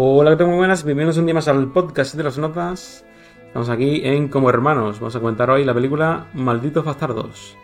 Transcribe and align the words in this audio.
Hola, 0.00 0.30
¿qué 0.30 0.36
tal? 0.36 0.46
Muy 0.46 0.58
buenas, 0.58 0.84
bienvenidos 0.84 1.18
un 1.18 1.24
día 1.26 1.34
más 1.34 1.48
al 1.48 1.72
podcast 1.72 2.14
de 2.14 2.22
las 2.22 2.38
notas. 2.38 3.04
Estamos 3.48 3.68
aquí 3.68 4.00
en 4.04 4.28
Como 4.28 4.48
Hermanos. 4.48 5.00
Vamos 5.00 5.16
a 5.16 5.18
comentar 5.18 5.50
hoy 5.50 5.64
la 5.64 5.74
película 5.74 6.28
Malditos 6.34 6.84
Bastardos. 6.84 7.56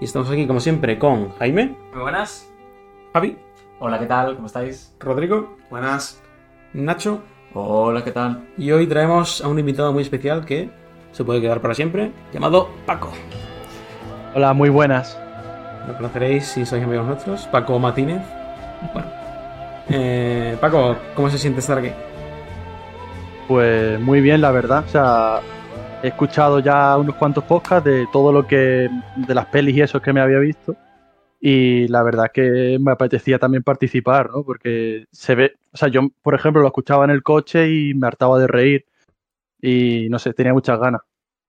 Y 0.00 0.06
estamos 0.06 0.28
aquí, 0.28 0.48
como 0.48 0.58
siempre, 0.58 0.98
con 0.98 1.30
Jaime, 1.36 1.76
Muy 1.92 2.02
buenas. 2.02 2.52
Javi, 3.12 3.38
Hola, 3.78 4.00
¿qué 4.00 4.06
tal? 4.06 4.34
¿Cómo 4.34 4.48
estáis? 4.48 4.96
Rodrigo, 4.98 5.58
Buenas. 5.70 6.20
Nacho. 6.72 7.20
Hola, 7.54 8.02
¿qué 8.02 8.10
tal? 8.10 8.48
Y 8.58 8.72
hoy 8.72 8.88
traemos 8.88 9.40
a 9.44 9.46
un 9.46 9.60
invitado 9.60 9.92
muy 9.92 10.02
especial 10.02 10.44
que 10.44 10.68
se 11.12 11.22
puede 11.22 11.40
quedar 11.40 11.60
para 11.60 11.74
siempre, 11.74 12.10
llamado 12.32 12.68
Paco. 12.84 13.12
Hola, 14.34 14.52
muy 14.54 14.70
buenas. 14.70 15.16
Lo 15.86 15.94
conoceréis 15.96 16.46
si 16.46 16.66
sois 16.66 16.82
amigos 16.82 17.06
nuestros, 17.06 17.46
Paco 17.46 17.78
Martínez. 17.78 18.22
Bueno. 18.92 19.15
Eh, 19.88 20.56
Paco, 20.60 20.96
¿cómo 21.14 21.30
se 21.30 21.38
siente 21.38 21.60
estar 21.60 21.78
aquí? 21.78 21.90
Pues 23.48 24.00
muy 24.00 24.20
bien, 24.20 24.40
la 24.40 24.50
verdad. 24.50 24.84
O 24.84 24.88
sea, 24.88 25.40
he 26.02 26.08
escuchado 26.08 26.58
ya 26.58 26.96
unos 26.96 27.14
cuantos 27.16 27.44
podcasts 27.44 27.84
de 27.84 28.06
todo 28.12 28.32
lo 28.32 28.46
que. 28.46 28.88
de 29.16 29.34
las 29.34 29.46
pelis 29.46 29.76
y 29.76 29.82
eso 29.82 30.00
que 30.00 30.12
me 30.12 30.20
había 30.20 30.38
visto. 30.38 30.76
Y 31.40 31.86
la 31.88 32.02
verdad 32.02 32.30
que 32.32 32.78
me 32.80 32.92
apetecía 32.92 33.38
también 33.38 33.62
participar, 33.62 34.30
¿no? 34.30 34.42
Porque 34.42 35.06
se 35.12 35.34
ve. 35.34 35.54
O 35.72 35.76
sea, 35.76 35.88
yo, 35.88 36.08
por 36.22 36.34
ejemplo, 36.34 36.62
lo 36.62 36.68
escuchaba 36.68 37.04
en 37.04 37.10
el 37.10 37.22
coche 37.22 37.70
y 37.70 37.94
me 37.94 38.06
hartaba 38.06 38.38
de 38.38 38.46
reír. 38.48 38.86
Y 39.60 40.08
no 40.10 40.18
sé, 40.18 40.32
tenía 40.32 40.52
muchas 40.52 40.78
ganas, 40.78 41.02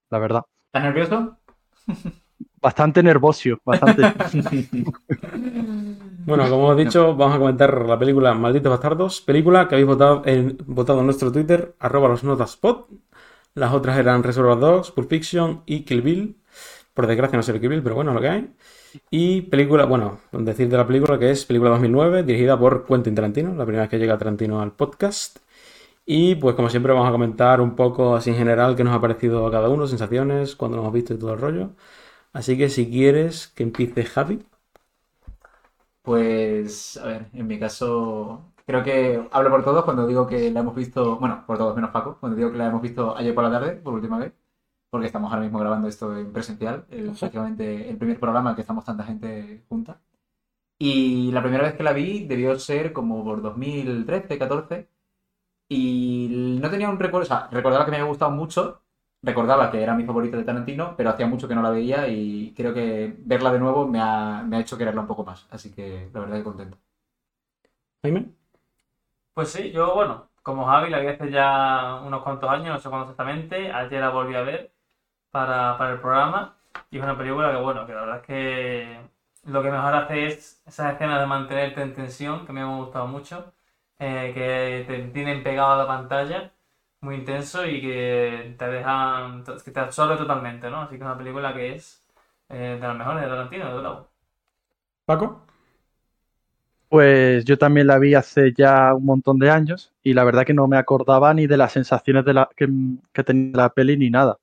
la 0.10 0.20
verdad. 0.20 0.42
¿Estás 0.68 0.84
nervioso? 0.84 1.38
Bastante 2.62 3.04
nervosio, 3.04 3.60
bastante. 3.64 4.04
Bueno, 6.28 6.44
como 6.50 6.66
hemos 6.66 6.78
dicho, 6.78 7.16
vamos 7.16 7.38
a 7.38 7.40
comentar 7.40 7.88
la 7.88 7.98
película 7.98 8.34
Malditos 8.34 8.70
Bastardos, 8.70 9.22
película 9.22 9.66
que 9.70 9.76
habéis 9.76 9.88
votado 9.88 10.24
en, 10.26 10.58
votado 10.66 11.00
en 11.00 11.06
nuestro 11.06 11.32
Twitter, 11.32 11.74
arroba 11.80 12.10
los 12.10 12.26
notaspot. 12.26 12.90
Las 13.54 13.74
otras 13.74 13.98
eran 13.98 14.24
Reservoir 14.24 14.60
Dogs, 14.60 14.92
Pulp 14.92 15.10
Fiction 15.10 15.62
y 15.66 15.86
Kill 15.86 16.02
Bill. 16.02 16.36
Por 16.94 17.08
desgracia 17.08 17.38
no 17.38 17.44
sé 17.44 17.58
Kill 17.58 17.70
Bill, 17.70 17.82
pero 17.82 17.96
bueno, 17.96 18.14
lo 18.14 18.20
que 18.20 18.28
hay. 18.28 18.54
Y 19.10 19.44
película, 19.44 19.86
bueno, 19.86 20.20
decir 20.34 20.68
de 20.68 20.76
la 20.76 20.86
película 20.86 21.18
que 21.18 21.32
es 21.32 21.46
película 21.46 21.70
2009, 21.72 22.24
dirigida 22.24 22.60
por 22.60 22.86
Quentin 22.86 23.16
Tarantino, 23.16 23.56
la 23.56 23.64
primera 23.64 23.84
vez 23.84 23.90
que 23.90 23.98
llega 23.98 24.18
Tarantino 24.18 24.62
al 24.62 24.74
podcast. 24.74 25.38
Y 26.06 26.36
pues 26.36 26.56
como 26.56 26.70
siempre 26.70 26.92
vamos 26.92 27.08
a 27.08 27.12
comentar 27.12 27.62
un 27.62 27.76
poco 27.76 28.16
así 28.18 28.32
en 28.32 28.36
general 28.36 28.76
qué 28.76 28.84
nos 28.84 28.94
ha 28.94 29.00
parecido 29.02 29.48
a 29.48 29.52
cada 29.52 29.70
uno, 29.70 29.88
sensaciones, 29.88 30.58
cuando 30.58 30.76
lo 30.76 30.84
hemos 30.84 30.94
visto 30.94 31.14
y 31.14 31.18
todo 31.18 31.34
el 31.34 31.40
rollo. 31.40 31.70
Así 32.34 32.58
que 32.58 32.70
si 32.70 32.90
quieres 32.90 33.48
que 33.48 33.64
empiece 33.64 34.06
Javi. 34.06 34.46
Pues, 36.02 36.98
a 36.98 37.06
ver, 37.06 37.30
en 37.34 37.48
mi 37.48 37.60
caso, 37.60 38.54
creo 38.66 38.84
que 38.84 39.28
hablo 39.32 39.50
por 39.50 39.64
todos 39.64 39.84
cuando 39.84 40.08
digo 40.08 40.28
que 40.28 40.52
la 40.52 40.62
hemos 40.62 40.76
visto, 40.76 41.18
bueno, 41.18 41.44
por 41.46 41.58
todos 41.58 41.76
menos 41.76 41.92
Paco, 41.92 42.18
cuando 42.20 42.38
digo 42.38 42.52
que 42.52 42.58
la 42.58 42.68
hemos 42.68 42.82
visto 42.82 43.16
ayer 43.18 43.36
por 43.36 43.44
la 43.44 43.52
tarde, 43.52 43.74
por 43.74 43.94
última 43.94 44.18
vez, 44.18 44.34
porque 44.90 45.08
estamos 45.08 45.32
ahora 45.32 45.44
mismo 45.44 45.60
grabando 45.60 45.88
esto 45.88 46.18
en 46.18 46.32
presencial, 46.34 46.86
el, 46.90 47.12
prácticamente 47.12 47.90
el 47.90 47.98
primer 47.98 48.20
programa 48.20 48.52
en 48.52 48.56
que 48.56 48.62
estamos 48.62 48.86
tanta 48.86 49.04
gente 49.04 49.64
junta. 49.70 50.02
Y 50.80 51.32
la 51.32 51.42
primera 51.42 51.64
vez 51.64 51.76
que 51.76 51.84
la 51.84 51.94
vi 51.94 52.26
debió 52.28 52.58
ser 52.60 52.94
como 52.94 53.24
por 53.24 53.42
2013, 53.42 54.38
14, 54.38 54.90
y 55.70 56.58
no 56.62 56.70
tenía 56.70 56.90
un 56.90 57.00
recuerdo, 57.00 57.26
o 57.26 57.28
sea, 57.28 57.48
recordaba 57.52 57.86
que 57.86 57.92
me 57.92 57.98
había 57.98 58.08
gustado 58.10 58.32
mucho, 58.32 58.82
recordaba 59.28 59.70
que 59.72 59.82
era 59.84 59.94
mi 59.96 60.06
favorita 60.06 60.38
de 60.38 60.44
Tarantino, 60.44 60.96
pero 60.98 61.10
hacía 61.12 61.28
mucho 61.28 61.48
que 61.48 61.56
no 61.56 61.62
la 61.62 61.70
veía 61.70 62.08
y 62.08 62.54
creo 62.56 62.74
que 62.74 63.16
verla 63.20 63.52
de 63.52 63.60
nuevo 63.60 63.88
me 63.88 64.00
ha, 64.02 64.44
me 64.44 64.58
ha 64.58 64.60
hecho 64.62 64.78
quererla 64.78 65.02
un 65.02 65.08
poco 65.08 65.24
más. 65.26 65.48
Así 65.52 65.72
que 65.74 66.10
la 66.14 66.22
verdad 66.22 66.38
que 66.38 66.44
contento. 66.44 66.78
Jaime. 68.04 68.34
Pues 69.34 69.50
sí, 69.52 69.72
yo, 69.72 69.94
bueno, 69.94 70.30
como 70.42 70.66
Javi 70.66 70.90
la 70.90 71.00
vi 71.00 71.08
hace 71.08 71.30
ya 71.32 72.02
unos 72.06 72.24
cuantos 72.24 72.50
años, 72.50 72.74
no 72.76 72.80
sé 72.80 72.90
cuándo 72.90 73.06
exactamente, 73.12 73.72
ayer 73.72 74.02
la 74.02 74.10
volví 74.10 74.36
a 74.36 74.42
ver 74.42 74.72
para, 75.32 75.78
para 75.78 75.94
el 75.94 76.00
programa 76.02 76.58
y 76.92 76.98
es 76.98 77.04
una 77.04 77.18
película 77.18 77.52
que, 77.52 77.58
bueno, 77.58 77.86
que 77.86 77.94
la 77.94 78.02
verdad 78.02 78.18
es 78.18 78.26
que 78.28 79.02
lo 79.46 79.62
que 79.64 79.72
mejor 79.72 79.94
hace 79.96 80.28
es 80.28 80.64
esas 80.66 80.94
escenas 80.96 81.20
de 81.22 81.28
mantenerte 81.28 81.82
en 81.82 81.94
tensión, 81.94 82.46
que 82.46 82.54
me 82.54 82.62
han 82.62 82.78
gustado 82.78 83.08
mucho, 83.08 83.54
eh, 84.00 84.32
que 84.34 84.86
te 84.88 85.08
tienen 85.10 85.44
pegado 85.44 85.74
a 85.74 85.78
la 85.78 85.88
pantalla, 85.88 86.52
muy 87.02 87.16
intenso 87.16 87.66
y 87.66 87.82
que 87.82 88.56
te 88.58 88.68
dejan, 88.68 89.44
que 89.44 89.72
te 89.72 89.80
absorbe 89.80 90.18
totalmente, 90.18 90.70
¿no? 90.70 90.82
Así 90.82 90.92
que 90.92 90.96
es 90.98 91.02
una 91.02 91.18
película 91.18 91.54
que 91.54 91.76
es 91.76 92.04
eh, 92.50 92.78
de 92.80 92.88
las 92.88 92.98
mejores 92.98 93.24
de 93.24 93.30
Tarantino, 93.30 93.76
de 93.76 93.82
luego. 93.82 94.10
Paco. 95.06 95.46
Pues 96.90 97.44
yo 97.46 97.58
también 97.58 97.88
la 97.88 98.00
vi 98.00 98.14
hace 98.16 98.54
ya 98.54 98.94
un 98.94 99.06
montón 99.06 99.40
de 99.40 99.50
años 99.50 99.94
y 100.04 100.14
la 100.14 100.24
verdad 100.24 100.46
que 100.46 100.54
no 100.54 100.68
me 100.68 100.78
acordaba 100.78 101.34
ni 101.34 101.46
de 101.46 101.58
las 101.58 101.74
sensaciones 101.74 102.24
de 102.26 102.34
la, 102.34 102.50
que, 102.56 102.68
que 103.12 103.24
tenía 103.24 103.58
la 103.58 103.70
peli 103.70 103.98
ni 103.98 104.10
nada. 104.10 104.38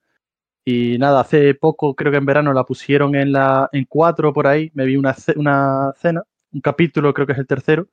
Y 0.65 0.99
nada, 0.99 1.21
hace 1.21 1.55
poco, 1.55 1.95
creo 1.95 2.13
que 2.13 2.19
en 2.19 2.27
verano 2.27 2.53
la 2.53 2.65
pusieron 2.65 3.15
en 3.15 3.33
la 3.33 3.69
en 3.73 3.85
cuatro 3.87 4.33
por 4.33 4.47
ahí, 4.47 4.71
me 4.75 4.87
vi 4.87 4.97
una, 4.97 5.15
una 5.37 5.93
cena, 5.97 6.23
un 6.53 6.61
capítulo, 6.61 7.13
creo 7.15 7.27
que 7.27 7.35
es 7.35 7.39
el 7.39 7.47
tercero, 7.47 7.87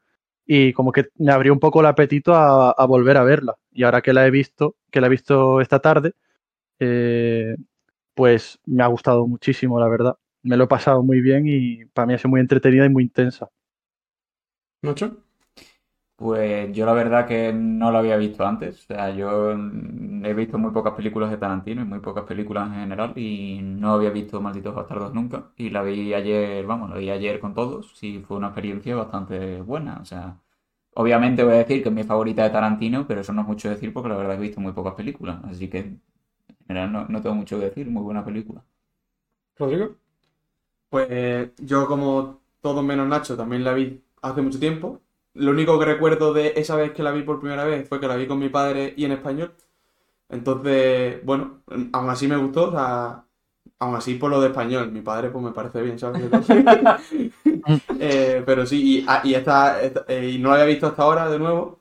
y 0.45 0.73
como 0.73 0.91
que 0.91 1.07
me 1.17 1.31
abrió 1.31 1.53
un 1.53 1.59
poco 1.59 1.81
el 1.81 1.87
apetito 1.87 2.33
a, 2.35 2.71
a 2.71 2.85
volver 2.85 3.17
a 3.17 3.23
verla. 3.23 3.55
Y 3.71 3.83
ahora 3.83 4.01
que 4.01 4.13
la 4.13 4.25
he 4.27 4.31
visto, 4.31 4.75
que 4.91 5.01
la 5.01 5.07
he 5.07 5.09
visto 5.09 5.61
esta 5.61 5.79
tarde, 5.79 6.13
eh, 6.79 7.55
pues 8.15 8.59
me 8.65 8.83
ha 8.83 8.87
gustado 8.87 9.27
muchísimo, 9.27 9.79
la 9.79 9.87
verdad. 9.89 10.17
Me 10.43 10.57
lo 10.57 10.65
he 10.65 10.67
pasado 10.67 11.03
muy 11.03 11.21
bien 11.21 11.45
y 11.47 11.85
para 11.87 12.07
mí 12.07 12.13
ha 12.15 12.17
sido 12.17 12.31
muy 12.31 12.41
entretenida 12.41 12.85
y 12.85 12.89
muy 12.89 13.03
intensa. 13.03 13.49
Pues 16.21 16.71
yo 16.73 16.85
la 16.85 16.93
verdad 16.93 17.27
que 17.27 17.51
no 17.51 17.89
lo 17.91 17.97
había 17.97 18.15
visto 18.15 18.45
antes. 18.45 18.83
O 18.83 18.87
sea, 18.93 19.09
yo 19.11 19.51
he 19.53 20.33
visto 20.35 20.57
muy 20.59 20.71
pocas 20.71 20.93
películas 20.93 21.31
de 21.31 21.37
Tarantino 21.37 21.81
y 21.81 21.85
muy 21.85 21.99
pocas 21.99 22.25
películas 22.25 22.67
en 22.67 22.75
general 22.81 23.17
y 23.17 23.59
no 23.63 23.93
había 23.93 24.11
visto 24.11 24.39
Malditos 24.39 24.75
Bastardos 24.75 25.13
nunca. 25.15 25.51
Y 25.57 25.71
la 25.71 25.81
vi 25.81 26.13
ayer, 26.13 26.63
vamos, 26.65 26.89
la 26.91 26.97
vi 26.97 27.09
ayer 27.09 27.39
con 27.39 27.55
todos 27.55 28.01
y 28.03 28.19
fue 28.19 28.37
una 28.37 28.47
experiencia 28.49 28.95
bastante 28.95 29.61
buena. 29.61 29.97
O 30.01 30.05
sea, 30.05 30.37
obviamente 30.95 31.43
voy 31.43 31.55
a 31.55 31.57
decir 31.59 31.83
que 31.83 31.89
es 31.89 31.95
mi 31.95 32.03
favorita 32.03 32.43
de 32.43 32.51
Tarantino, 32.51 33.07
pero 33.07 33.21
eso 33.21 33.33
no 33.33 33.41
es 33.41 33.47
mucho 33.47 33.69
decir 33.69 33.93
porque 33.93 34.09
la 34.09 34.17
verdad 34.17 34.33
que 34.35 34.39
he 34.39 34.47
visto 34.47 34.61
muy 34.61 34.73
pocas 34.73 34.95
películas. 34.95 35.43
Así 35.45 35.69
que 35.69 35.79
en 35.79 36.01
general 36.67 36.91
no, 36.93 37.05
no 37.09 37.21
tengo 37.21 37.35
mucho 37.35 37.59
que 37.59 37.65
decir, 37.65 37.89
muy 37.89 38.03
buena 38.03 38.25
película. 38.25 38.63
Rodrigo. 39.57 39.95
Pues 40.89 41.51
yo 41.59 41.87
como 41.87 42.41
todos 42.61 42.83
menos 42.83 43.07
Nacho 43.07 43.37
también 43.37 43.63
la 43.63 43.73
vi 43.73 44.03
hace 44.21 44.41
mucho 44.41 44.59
tiempo. 44.59 45.01
Lo 45.33 45.51
único 45.51 45.79
que 45.79 45.85
recuerdo 45.85 46.33
de 46.33 46.53
esa 46.57 46.75
vez 46.75 46.91
que 46.91 47.03
la 47.03 47.11
vi 47.11 47.23
por 47.23 47.39
primera 47.39 47.63
vez 47.65 47.87
fue 47.87 47.99
que 47.99 48.07
la 48.07 48.15
vi 48.15 48.27
con 48.27 48.39
mi 48.39 48.49
padre 48.49 48.93
y 48.97 49.05
en 49.05 49.13
español. 49.13 49.53
Entonces, 50.29 51.23
bueno, 51.25 51.61
aún 51.93 52.09
así 52.09 52.27
me 52.27 52.37
gustó, 52.37 52.69
o 52.69 52.71
sea, 52.71 53.25
aún 53.79 53.95
así 53.95 54.15
por 54.15 54.31
lo 54.31 54.41
de 54.41 54.47
español. 54.47 54.91
Mi 54.91 55.01
padre 55.01 55.29
pues 55.29 55.43
me 55.43 55.51
parece 55.51 55.81
bien, 55.81 55.99
¿sabes? 55.99 56.23
eh, 57.99 58.43
pero 58.45 58.65
sí, 58.65 58.99
y, 58.99 59.05
ah, 59.07 59.21
y, 59.23 59.33
esta, 59.33 59.81
esta 59.81 60.05
eh, 60.07 60.31
y 60.31 60.39
no 60.39 60.49
la 60.49 60.55
había 60.55 60.65
visto 60.67 60.87
hasta 60.87 61.03
ahora 61.03 61.29
de 61.29 61.39
nuevo. 61.39 61.79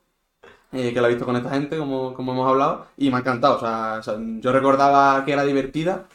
Eh, 0.72 0.93
que 0.94 1.00
la 1.00 1.09
he 1.09 1.10
visto 1.10 1.27
con 1.27 1.34
esta 1.37 1.50
gente, 1.50 1.77
como, 1.78 2.15
como 2.15 2.33
hemos 2.33 2.49
hablado, 2.49 2.87
y 2.97 3.10
me 3.10 3.16
ha 3.16 3.21
encantado. 3.21 3.56
O 3.56 3.60
sea, 3.60 3.97
o 3.99 4.03
sea, 4.03 4.16
yo 4.41 4.53
recordaba 4.53 5.25
que 5.25 5.33
era 5.33 5.45
divertida, 5.45 6.07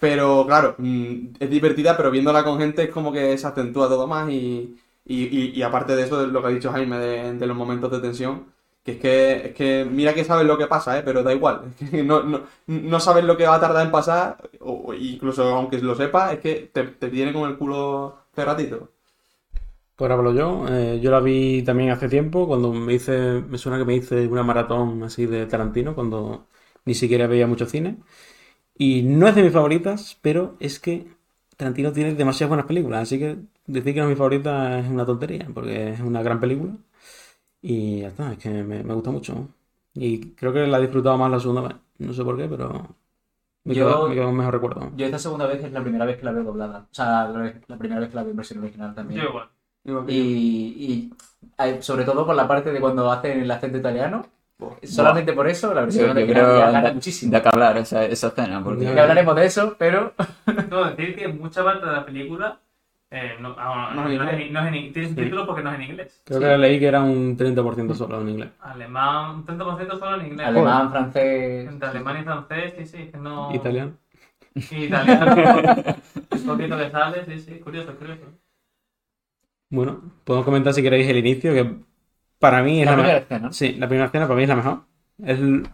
pero 0.00 0.44
claro, 0.46 0.74
mm, 0.78 1.34
es 1.40 1.50
divertida, 1.50 1.96
pero 1.96 2.10
viéndola 2.10 2.44
con 2.44 2.58
gente 2.58 2.84
es 2.84 2.90
como 2.90 3.12
que 3.12 3.38
se 3.38 3.46
acentúa 3.46 3.88
todo 3.88 4.06
más 4.08 4.30
y, 4.30 4.76
y, 5.04 5.62
aparte 5.62 5.96
de 5.96 6.02
eso, 6.02 6.26
lo 6.26 6.40
que 6.40 6.48
ha 6.48 6.50
dicho 6.50 6.70
Jaime 6.72 6.98
de, 6.98 7.34
de, 7.34 7.46
los 7.46 7.56
momentos 7.56 7.90
de 7.90 8.00
tensión, 8.00 8.46
que 8.84 8.92
es 8.92 8.98
que, 8.98 9.46
es 9.48 9.54
que 9.54 9.84
mira 9.90 10.14
que 10.14 10.24
sabes 10.24 10.46
lo 10.46 10.56
que 10.58 10.66
pasa, 10.66 10.98
¿eh? 10.98 11.02
pero 11.04 11.22
da 11.22 11.34
igual. 11.34 11.74
Es 11.80 11.90
que 11.90 12.02
no, 12.04 12.22
no, 12.22 12.42
no 12.66 13.00
sabes 13.00 13.24
lo 13.24 13.36
que 13.36 13.46
va 13.46 13.56
a 13.56 13.60
tardar 13.60 13.84
en 13.84 13.92
pasar, 13.92 14.50
o 14.60 14.94
incluso 14.94 15.42
aunque 15.44 15.78
lo 15.80 15.94
sepas, 15.94 16.34
es 16.34 16.40
que 16.40 16.70
te, 16.72 16.84
te 16.84 17.32
con 17.32 17.50
el 17.50 17.58
culo 17.58 18.18
cerradito. 18.34 18.90
Pues 19.96 20.10
hablo 20.10 20.32
yo. 20.32 20.66
Eh, 20.70 20.98
yo 21.02 21.10
la 21.10 21.20
vi 21.20 21.62
también 21.62 21.90
hace 21.90 22.08
tiempo, 22.08 22.46
cuando 22.46 22.72
me 22.72 22.94
hice, 22.94 23.42
me 23.46 23.58
suena 23.58 23.78
que 23.78 23.84
me 23.84 23.96
hice 23.96 24.26
una 24.28 24.42
maratón 24.42 25.02
así 25.02 25.26
de 25.26 25.46
Tarantino, 25.46 25.94
cuando 25.94 26.46
ni 26.86 26.94
siquiera 26.94 27.26
veía 27.26 27.46
mucho 27.46 27.66
cine. 27.66 27.98
Y 28.76 29.02
no 29.02 29.28
es 29.28 29.34
de 29.34 29.42
mis 29.42 29.52
favoritas, 29.52 30.18
pero 30.22 30.56
es 30.60 30.80
que 30.80 31.06
Tarantino 31.56 31.92
tiene 31.92 32.14
demasiadas 32.14 32.48
buenas 32.48 32.66
películas, 32.66 33.02
así 33.02 33.18
que 33.18 33.36
decir 33.72 33.94
que 33.94 34.00
no 34.00 34.06
es 34.06 34.10
mi 34.10 34.16
favorita 34.16 34.78
es 34.78 34.88
una 34.88 35.04
tontería, 35.06 35.46
porque 35.52 35.90
es 35.92 36.00
una 36.00 36.22
gran 36.22 36.40
película. 36.40 36.72
Y 37.62 38.00
ya 38.00 38.08
está, 38.08 38.32
es 38.32 38.38
que 38.38 38.50
me, 38.50 38.82
me 38.82 38.94
gusta 38.94 39.10
mucho. 39.10 39.48
Y 39.94 40.32
creo 40.34 40.52
que 40.52 40.66
la 40.66 40.78
he 40.78 40.82
disfrutado 40.82 41.18
más 41.18 41.30
la 41.30 41.40
segunda 41.40 41.62
vez. 41.62 41.76
No 41.98 42.12
sé 42.12 42.24
por 42.24 42.36
qué, 42.36 42.46
pero 42.48 42.86
me 43.64 43.74
Yo- 43.74 43.86
quedo, 43.86 44.08
me 44.08 44.14
quedo 44.14 44.32
mejor 44.32 44.54
recuerdo. 44.54 44.90
Yo 44.96 45.06
esta 45.06 45.18
segunda 45.18 45.46
vez 45.46 45.62
es 45.64 45.72
la 45.72 45.82
primera 45.82 46.04
vez 46.06 46.16
que 46.18 46.24
la 46.24 46.32
veo 46.32 46.44
doblada. 46.44 46.86
O 46.90 46.94
sea, 46.94 47.28
la, 47.28 47.52
la 47.66 47.76
primera 47.76 48.00
vez 48.00 48.08
que 48.10 48.16
la 48.16 48.22
veo 48.22 48.30
en 48.30 48.36
versión 48.36 48.60
original 48.60 48.94
también. 48.94 49.20
Yo 49.20 49.28
igual. 49.28 49.48
Que- 50.06 50.12
Y, 50.12 51.10
y 51.68 51.82
sobre 51.82 52.04
todo 52.04 52.24
por 52.26 52.34
la 52.34 52.46
parte 52.48 52.72
de 52.72 52.80
cuando 52.80 53.10
hacen 53.10 53.40
el 53.40 53.50
acento 53.50 53.78
italiano. 53.78 54.26
Solamente 54.82 55.32
por 55.32 55.48
eso 55.48 55.72
la 55.72 55.82
versión 55.82 56.06
yo 56.06 56.12
original 56.12 56.34
creo 56.34 56.54
que 56.54 56.60
gana 56.60 56.82
da, 56.82 56.92
muchísimo. 56.92 57.32
da 57.32 57.42
que 57.42 57.48
hablar 57.48 57.78
esa, 57.78 58.04
esa 58.04 58.26
escena, 58.28 58.62
porque. 58.62 58.84
Ya 58.84 58.90
hablaremos 59.02 59.34
de 59.36 59.46
eso, 59.46 59.74
pero 59.78 60.12
No, 60.70 60.84
decir 60.90 61.16
que 61.16 61.28
mucha 61.28 61.64
parte 61.64 61.86
de 61.86 61.92
la 61.92 62.04
película 62.04 62.58
Eh, 63.12 63.36
no, 63.40 63.54
ah, 63.58 63.90
No 63.94 64.02
no, 64.04 64.08
es 64.08 64.18
no 64.18 64.30
en 64.30 64.40
es 64.40 64.52
no 64.52 64.60
es 64.60 64.66
en- 64.72 64.92
tiene 64.92 65.08
subtítulos 65.08 65.46
porque 65.46 65.62
no 65.62 65.70
es 65.70 65.76
en 65.76 65.82
inglés. 65.82 66.22
Creo 66.24 66.40
que 66.40 66.58
leí 66.58 66.78
que 66.78 66.86
era 66.86 67.02
un 67.02 67.36
30% 67.36 67.94
solo 67.94 68.20
en 68.20 68.28
inglés. 68.28 68.50
Alemán, 68.60 69.34
un 69.36 69.44
30% 69.44 69.98
solo 69.98 70.20
en 70.20 70.26
inglés. 70.28 70.46
Alemán, 70.46 70.90
francés. 70.90 71.68
Entre 71.68 71.88
alemán 71.88 72.20
y 72.20 72.24
francés, 72.24 72.74
sí, 72.76 72.86
sí, 72.86 73.10
no. 73.20 73.50
Italiano. 73.54 73.92
Italiano. 74.54 75.34
Un 76.32 76.46
poquito 76.46 76.76
que 76.78 76.90
sale, 76.90 77.24
sí, 77.24 77.38
sí, 77.40 77.58
curioso, 77.60 77.96
curioso. 77.96 78.26
Bueno, 79.70 80.00
podemos 80.24 80.44
comentar 80.44 80.72
si 80.74 80.82
queréis 80.82 81.08
el 81.08 81.16
inicio, 81.18 81.52
que 81.52 81.76
para 82.38 82.62
mí 82.62 82.80
es 82.80 82.86
La 82.86 82.92
la, 82.92 82.96
primera 82.96 83.14
mejor. 83.20 83.32
escena. 83.32 83.52
Sí, 83.52 83.72
la 83.74 83.88
primera 83.88 84.06
escena 84.06 84.26
para 84.26 84.36
mí 84.36 84.42
es 84.44 84.48
la 84.48 84.56
mejor. 84.56 84.80
Es, 85.22 85.38
el- 85.38 85.68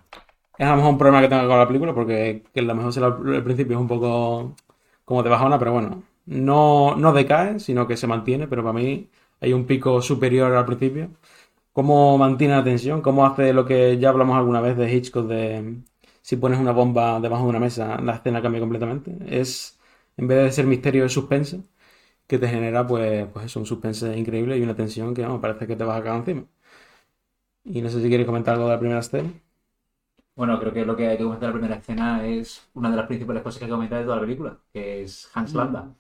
es 0.58 0.66
a 0.66 0.70
lo 0.70 0.76
mejor 0.76 0.90
un 0.92 0.98
problema 0.98 1.20
que 1.22 1.28
tengo 1.28 1.48
con 1.48 1.58
la 1.58 1.66
película, 1.66 1.94
porque 1.94 2.44
que 2.54 2.62
la 2.62 2.74
mejor 2.74 2.92
será 2.92 3.06
al 3.08 3.44
principio 3.44 3.76
es 3.76 3.80
un 3.80 3.88
poco 3.88 4.54
como 5.04 5.22
de 5.22 5.30
bajona, 5.30 5.58
pero 5.58 5.72
bueno, 5.72 6.02
no, 6.26 6.96
no 6.96 7.12
decae, 7.12 7.60
sino 7.60 7.86
que 7.86 7.96
se 7.96 8.06
mantiene, 8.06 8.48
pero 8.48 8.62
para 8.62 8.74
mí 8.74 9.10
hay 9.40 9.52
un 9.52 9.66
pico 9.66 10.02
superior 10.02 10.52
al 10.54 10.66
principio. 10.66 11.10
Cómo 11.72 12.18
mantiene 12.18 12.54
la 12.56 12.64
tensión, 12.64 13.02
cómo 13.02 13.26
hace 13.26 13.52
lo 13.52 13.66
que 13.66 13.98
ya 13.98 14.10
hablamos 14.10 14.36
alguna 14.36 14.60
vez 14.60 14.76
de 14.76 14.92
Hitchcock, 14.92 15.26
de 15.28 15.82
si 16.22 16.36
pones 16.36 16.58
una 16.58 16.72
bomba 16.72 17.20
debajo 17.20 17.44
de 17.44 17.50
una 17.50 17.60
mesa, 17.60 18.00
la 18.02 18.16
escena 18.16 18.42
cambia 18.42 18.60
completamente. 18.60 19.16
Es, 19.28 19.78
en 20.16 20.26
vez 20.28 20.38
de 20.44 20.52
ser 20.52 20.66
misterio, 20.66 21.04
es 21.04 21.12
suspense, 21.12 21.62
que 22.26 22.38
te 22.38 22.48
genera, 22.48 22.86
pues, 22.86 23.26
pues 23.32 23.46
eso, 23.46 23.60
un 23.60 23.66
suspense 23.66 24.16
increíble 24.18 24.58
y 24.58 24.62
una 24.62 24.76
tensión 24.76 25.14
que, 25.14 25.22
vamos, 25.22 25.40
parece 25.40 25.66
que 25.66 25.76
te 25.76 25.84
vas 25.84 26.00
a 26.00 26.04
caer 26.04 26.16
encima. 26.16 26.44
Y 27.64 27.82
no 27.82 27.90
sé 27.90 28.00
si 28.00 28.08
quieres 28.08 28.26
comentar 28.26 28.54
algo 28.54 28.66
de 28.66 28.72
la 28.72 28.78
primera 28.80 29.00
escena. 29.00 29.30
Bueno, 30.36 30.58
creo 30.60 30.72
que 30.72 30.84
lo 30.84 30.96
que 30.96 31.08
hay 31.08 31.16
que 31.16 31.24
comentar 31.24 31.48
en 31.48 31.54
la 31.54 31.58
primera 31.58 31.76
escena 31.80 32.26
es 32.26 32.68
una 32.74 32.90
de 32.90 32.96
las 32.96 33.06
principales 33.06 33.42
cosas 33.42 33.58
que 33.58 33.64
hay 33.64 33.70
que 33.70 33.74
comentar 33.74 33.98
de 33.98 34.04
toda 34.04 34.16
la 34.16 34.22
película, 34.22 34.58
que 34.72 35.02
es 35.02 35.28
Hans 35.34 35.54
Landa. 35.54 35.94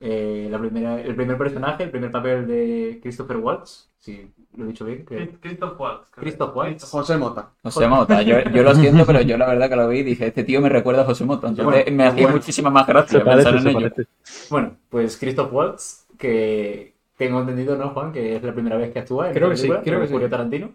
Eh, 0.00 0.46
la 0.48 0.58
primera, 0.58 1.00
el 1.00 1.14
primer 1.16 1.36
personaje, 1.36 1.82
el 1.82 1.90
primer 1.90 2.10
papel 2.12 2.46
de 2.46 3.00
Christopher 3.02 3.36
Waltz, 3.38 3.88
si 3.98 4.30
lo 4.56 4.64
he 4.64 4.68
dicho 4.68 4.84
bien. 4.84 5.04
que- 5.04 5.28
Christoph 5.40 5.78
Waltz. 5.80 6.08
Christoph 6.12 6.54
Waltz. 6.56 6.84
José 6.84 7.16
Mota. 7.16 7.50
José 7.64 7.88
Mota, 7.88 8.22
yo, 8.22 8.38
yo 8.54 8.62
lo 8.62 8.74
siento, 8.76 9.04
pero 9.04 9.22
yo 9.22 9.36
la 9.36 9.46
verdad 9.48 9.68
que 9.68 9.74
lo 9.76 9.88
vi 9.88 9.98
y 9.98 10.02
dije, 10.04 10.28
este 10.28 10.44
tío 10.44 10.60
me 10.60 10.68
recuerda 10.68 11.02
a 11.02 11.04
José 11.04 11.24
Mota. 11.24 11.48
Entonces 11.48 11.64
Bueno, 11.84 11.96
me 11.96 12.04
hacía 12.06 12.22
bueno. 12.22 12.36
muchísima 12.36 12.70
más 12.70 12.86
gracia 12.86 13.24
parece, 13.24 13.50
pensar 13.50 13.70
en 13.70 13.76
ello. 13.76 13.90
parece. 13.90 14.08
Bueno, 14.50 14.76
pues 14.88 15.16
Christoph 15.16 15.52
Waltz, 15.52 16.06
que 16.16 16.94
tengo 17.16 17.40
entendido, 17.40 17.76
¿no, 17.76 17.88
Juan? 17.90 18.12
Que 18.12 18.36
es 18.36 18.42
la 18.42 18.52
primera 18.52 18.76
vez 18.76 18.92
que 18.92 19.00
actúa 19.00 19.28
en 19.28 19.34
Creo 19.34 19.48
la 19.48 19.54
que 19.54 19.56
sí, 19.56 19.62
película, 19.62 19.82
creo 19.82 20.00
que 20.00 20.06
sí. 20.06 20.12
Julio 20.12 20.30
Tarantino. 20.30 20.70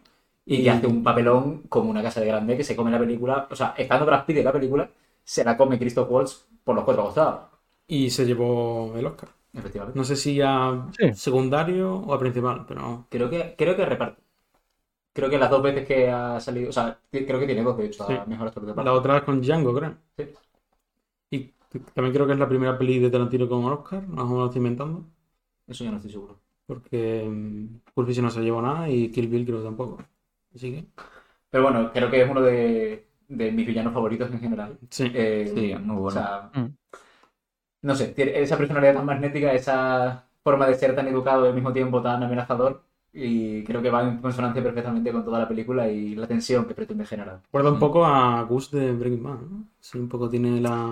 Y, 0.46 0.56
Y- 0.56 0.64
que 0.64 0.70
hace 0.70 0.88
un 0.88 1.02
papelón 1.02 1.62
como 1.70 1.90
una 1.90 2.04
casa 2.04 2.20
de 2.20 2.28
grande 2.28 2.58
que 2.58 2.66
se 2.66 2.76
come 2.76 2.92
la 2.92 3.00
película. 3.00 3.48
O 3.50 3.56
sea, 3.56 3.74
estando 3.78 4.06
Brad 4.06 4.26
Pitt 4.26 4.38
en 4.40 4.44
la 4.46 4.52
película, 4.52 4.90
se 5.24 5.46
la 5.46 5.56
come 5.56 5.80
Christoph 5.80 6.12
Waltz 6.12 6.46
por 6.66 6.76
los 6.76 6.84
cuatro 6.84 7.06
costados. 7.06 7.40
Y 7.88 8.10
se 8.10 8.26
llevó 8.26 8.94
el 8.98 9.06
Oscar. 9.06 9.30
Efectivamente. 9.54 9.98
No 10.00 10.04
sé 10.06 10.16
si 10.16 10.42
a 10.42 10.88
Sí. 10.98 11.14
secundario 11.14 11.94
o 11.96 12.14
a 12.14 12.20
principal, 12.20 12.66
pero 12.68 13.06
Creo 13.10 13.30
que, 13.30 13.56
creo 13.58 13.76
que 13.76 13.86
reparte. 13.86 14.22
Creo 15.14 15.30
que 15.30 15.38
las 15.38 15.50
dos 15.52 15.62
veces 15.62 15.88
que 15.88 16.10
ha 16.10 16.40
salido, 16.40 16.70
o 16.70 16.74
sea, 16.74 17.00
creo 17.12 17.40
que 17.40 17.46
tiene 17.46 17.62
dos, 17.62 17.78
de 17.78 17.86
hecho, 17.86 18.08
Sí. 18.08 18.14
a 18.14 18.26
mejor 18.26 18.48
actor 18.48 18.64
de 18.64 18.70
reparto. 18.72 18.92
la 18.92 18.98
otra 18.98 19.18
es 19.18 19.24
con 19.24 19.42
Django, 19.42 19.74
creo. 19.76 19.96
Sí. 20.18 20.26
Y 21.30 21.54
también 21.94 22.14
creo 22.14 22.26
que 22.28 22.34
es 22.34 22.40
la 22.40 22.48
primera 22.50 22.78
peli 22.78 23.00
de 23.00 23.10
Tarantino 23.10 23.48
con 23.50 23.64
Oscar, 23.66 24.08
no 24.08 24.26
me 24.26 24.36
lo 24.38 24.46
estoy 24.46 24.60
inventando. 24.60 25.06
Eso 25.68 25.84
yo 25.84 25.92
no 25.92 25.98
estoy 25.98 26.12
seguro. 26.12 26.40
Porque 26.66 27.26
mm, 27.30 27.92
Pulp 27.94 28.08
Fiction 28.08 28.26
no 28.26 28.32
se 28.32 28.42
llevó 28.42 28.62
nada 28.62 28.90
y 28.90 29.12
Kill 29.12 29.28
Bill 29.28 29.46
creo 29.46 29.60
que 29.60 29.66
tampoco. 29.66 30.04
Así 30.56 30.72
que, 30.72 30.88
Pero 31.50 31.64
bueno, 31.64 31.92
creo 31.94 32.10
que 32.10 32.22
es 32.22 32.30
uno 32.30 32.42
de, 32.42 33.08
de 33.28 33.52
mis 33.52 33.68
villanos 33.68 33.94
favoritos 33.94 34.32
en 34.32 34.40
general. 34.40 34.80
sí. 34.90 35.12
Eh, 35.14 35.52
Sí, 35.56 35.76
muy 35.76 35.98
bueno. 35.98 36.08
O 36.08 36.12
sea, 36.12 36.52
Mm. 36.54 36.68
No 37.84 37.96
sé, 37.96 38.08
tiene 38.10 38.42
esa 38.42 38.58
personalidad 38.58 38.96
tan 38.96 39.06
magnética, 39.06 39.54
esa 39.54 40.26
forma 40.44 40.68
de 40.68 40.76
ser 40.76 40.96
tan 40.96 41.08
educado 41.08 41.46
y 41.46 41.50
al 41.50 41.56
mismo 41.56 41.74
tiempo 41.74 42.02
tan 42.02 42.24
amenazador. 42.24 42.84
Y 43.14 43.64
creo 43.66 43.82
que 43.82 43.92
va 43.92 44.04
en 44.04 44.18
consonancia 44.22 44.64
perfectamente 44.64 45.12
con 45.12 45.24
toda 45.26 45.40
la 45.40 45.48
película 45.48 45.88
y 45.90 46.16
la 46.16 46.28
tensión 46.28 46.66
que 46.66 46.74
pretende 46.76 47.06
generar. 47.06 47.42
Recuerda 47.46 47.72
un 47.72 47.78
Mm. 47.78 47.80
poco 47.80 48.06
a 48.06 48.42
Gus 48.44 48.72
de 48.72 48.92
Breaking 48.94 49.24
Bad, 49.24 49.40
¿no? 49.42 49.68
Sí, 49.80 50.00
un 50.00 50.10
poco 50.10 50.30
tiene 50.30 50.60
la... 50.62 50.90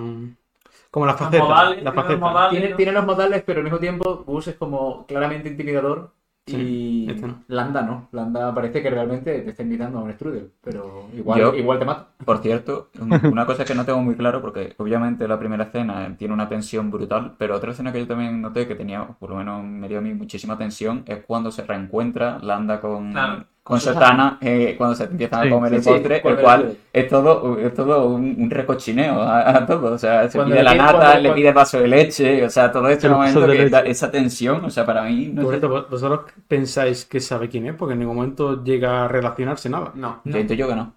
Como 0.90 1.06
la 1.06 1.12
Los 1.12 1.20
faceta. 1.20 1.42
modales, 1.44 1.82
la 1.82 1.92
tiene 1.92 2.08
los 2.08 2.20
faceta. 2.20 2.20
modales. 2.20 2.50
Tiene, 2.50 2.70
¿no? 2.70 2.76
tiene 2.76 2.92
los 2.92 3.06
modales, 3.06 3.42
pero 3.44 3.58
al 3.58 3.64
mismo 3.64 3.78
tiempo 3.80 4.24
Gus 4.26 4.48
es 4.48 4.56
como 4.56 5.06
claramente 5.06 5.48
intimidador. 5.48 6.12
Sí, 6.44 7.04
y 7.06 7.10
este 7.10 7.26
no. 7.28 7.44
Landa 7.46 7.82
no. 7.82 8.08
Landa 8.10 8.52
parece 8.52 8.82
que 8.82 8.90
realmente 8.90 9.42
te 9.42 9.50
está 9.50 9.62
invitando 9.62 9.98
a 9.98 10.02
un 10.02 10.12
strudel. 10.12 10.50
Pero 10.60 11.06
igual, 11.14 11.40
Yo- 11.40 11.54
igual 11.54 11.78
te 11.78 11.84
mata. 11.84 12.08
Por 12.24 12.38
cierto, 12.38 12.90
un- 13.00 13.12
una 13.32 13.46
cosa 13.46 13.64
que 13.64 13.74
no 13.76 13.84
tengo 13.84 14.00
muy 14.02 14.16
claro, 14.16 14.42
porque 14.42 14.74
obviamente 14.78 15.28
la 15.28 15.38
primera 15.38 15.64
escena 15.64 16.16
tiene 16.18 16.34
una 16.34 16.48
tensión 16.48 16.90
brutal, 16.90 17.34
pero 17.38 17.54
otra 17.56 17.70
escena 17.70 17.92
que 17.92 18.00
yo 18.00 18.08
también 18.08 18.40
noté 18.42 18.66
que 18.66 18.74
tenía, 18.74 19.06
por 19.06 19.30
lo 19.30 19.36
menos 19.36 19.62
me 19.64 19.88
dio 19.88 19.98
a 19.98 20.00
mí 20.02 20.14
muchísima 20.14 20.58
tensión, 20.58 21.04
es 21.06 21.24
cuando 21.24 21.52
se 21.52 21.62
reencuentra 21.64 22.38
Landa 22.40 22.80
con, 22.80 23.12
Claro. 23.12 23.44
Con 23.62 23.78
Sotana, 23.80 24.38
eh, 24.40 24.74
cuando 24.76 24.96
se 24.96 25.04
empiezan 25.04 25.42
Sí, 25.42 25.48
a 25.48 25.50
comer 25.52 25.70
sí, 25.70 25.76
el 25.76 25.82
sí, 25.84 25.88
postre, 25.90 26.16
el 26.24 26.36
cual 26.38 26.76
es 26.92 27.08
todo, 27.08 27.58
es 27.58 27.72
todo 27.74 28.06
un, 28.08 28.34
un 28.38 28.50
recochineo 28.50 29.22
a, 29.22 29.56
a 29.58 29.66
todo. 29.66 29.92
O 29.94 29.98
sea, 29.98 30.28
se 30.28 30.36
Cuando 30.38 30.54
pide 30.54 30.64
la 30.64 30.72
pide- 30.72 30.78
nata, 30.82 30.98
cuando- 30.98 31.20
le 31.20 31.32
pide 31.32 31.48
el 31.48 31.54
vaso 31.54 31.78
de 31.78 31.86
leche, 31.88 32.44
o 32.44 32.50
sea, 32.50 32.72
todo 32.72 32.88
este 32.88 33.06
El 33.06 33.12
momento 33.12 33.40
de 33.42 33.46
que 33.52 33.58
leche. 33.58 33.70
da 33.70 33.80
esa 33.82 34.10
tensión, 34.10 34.64
o 34.64 34.70
sea, 34.70 34.84
para 34.84 35.04
mí 35.04 35.26
no 35.32 35.42
Por 35.42 35.60
¿vos- 35.68 35.88
¿vosotros 35.90 36.32
pensáis 36.48 37.04
que 37.04 37.20
sabe 37.20 37.48
quién 37.48 37.66
es? 37.66 37.74
Porque 37.76 37.92
en 37.92 38.00
ningún 38.00 38.16
momento 38.16 38.64
llega 38.64 39.04
a 39.04 39.08
relacionarse 39.08 39.68
nada. 39.70 39.92
No. 39.94 40.20
Yo 40.24 40.38
intuyo 40.38 40.66
que 40.68 40.74
no. 40.74 40.94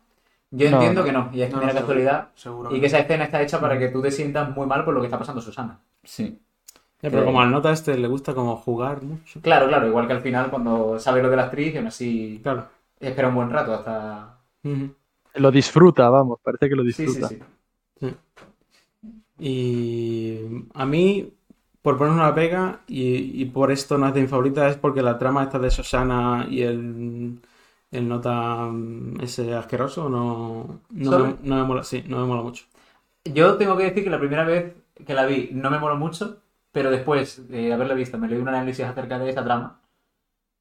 Yo 0.52 0.70
No, 0.72 0.78
entiendo 0.78 1.02
no. 1.02 1.06
que 1.06 1.12
no. 1.12 1.30
Y 1.34 1.42
es 1.44 1.52
No, 1.52 1.58
mera 1.60 1.74
no, 1.74 1.80
casualidad. 1.82 2.30
Seguro. 2.34 2.76
Y 2.76 2.80
que 2.80 2.86
esa 2.88 3.00
escena 3.00 3.26
está 3.26 3.42
hecha 3.42 3.60
para 3.60 3.78
que 3.78 3.90
tú 3.90 4.02
te 4.02 4.10
sientas 4.10 4.50
muy 4.56 4.66
mal 4.66 4.84
por 4.86 4.94
lo 4.94 5.02
que 5.02 5.08
está 5.08 5.20
pasando 5.20 5.42
Susana. 5.42 5.80
Sí. 6.04 6.40
Ya, 7.02 7.10
pero 7.12 7.24
Sí. 7.24 7.26
como 7.26 7.42
al 7.42 7.52
nota 7.52 7.72
este 7.72 7.98
le 7.98 8.08
gusta 8.08 8.34
como 8.34 8.58
jugar 8.58 9.02
mucho. 9.04 9.42
Claro, 9.42 9.68
claro, 9.68 9.88
igual 9.88 10.08
que 10.08 10.14
al 10.14 10.22
final 10.22 10.50
cuando 10.50 10.98
sabe 11.00 11.22
lo 11.22 11.30
de 11.30 11.36
la 11.38 11.44
actriz 11.44 11.74
y 11.74 11.78
aún 11.78 11.88
así 11.88 12.42
Claro. 12.44 12.70
espera 13.00 13.28
un 13.30 13.36
buen 13.36 13.50
rato 13.52 13.74
hasta... 13.76 14.42
Lo 15.36 15.52
disfruta, 15.52 16.10
vamos, 16.10 16.40
parece 16.42 16.68
que 16.68 16.76
lo 16.76 16.84
Sí, 16.88 17.08
sí, 17.08 17.24
disfruta. 17.24 17.24
sí. 17.24 17.42
Y 19.38 20.40
a 20.74 20.86
mí, 20.86 21.34
por 21.82 21.98
poner 21.98 22.14
una 22.14 22.34
pega, 22.34 22.82
y, 22.88 23.42
y 23.42 23.46
por 23.46 23.72
esto 23.72 23.98
no 23.98 24.08
es 24.08 24.14
de 24.14 24.22
mi 24.22 24.28
favorita, 24.28 24.68
es 24.70 24.78
porque 24.78 25.02
la 25.02 25.18
trama 25.18 25.44
esta 25.44 25.60
de 25.60 25.72
Susana 25.72 26.48
y 26.50 26.62
el, 26.64 27.40
el 27.92 28.08
nota 28.08 28.68
mm, 28.72 29.22
ese 29.22 29.54
asqueroso 29.54 30.10
no, 30.10 30.82
no, 30.92 31.14
me, 31.14 31.36
no 31.42 31.56
me 31.58 31.64
mola, 31.64 31.84
sí, 31.84 32.04
no 32.08 32.20
me 32.22 32.26
mola 32.28 32.42
mucho. 32.44 32.66
Yo 33.26 33.58
tengo 33.58 33.76
que 33.78 33.84
decir 33.86 34.04
que 34.04 34.10
la 34.10 34.20
primera 34.20 34.44
vez 34.46 34.76
que 35.06 35.14
la 35.14 35.26
vi 35.26 35.50
no 35.52 35.70
me 35.72 35.80
moló 35.80 35.96
mucho, 35.96 36.42
pero 36.76 36.92
después 36.92 37.48
de 37.48 37.72
haberla 37.72 37.94
visto 37.94 38.18
me 38.18 38.28
leí 38.28 38.38
un 38.38 38.50
análisis 38.50 38.84
acerca 38.84 39.18
de 39.18 39.30
esa 39.30 39.46
trama. 39.46 39.80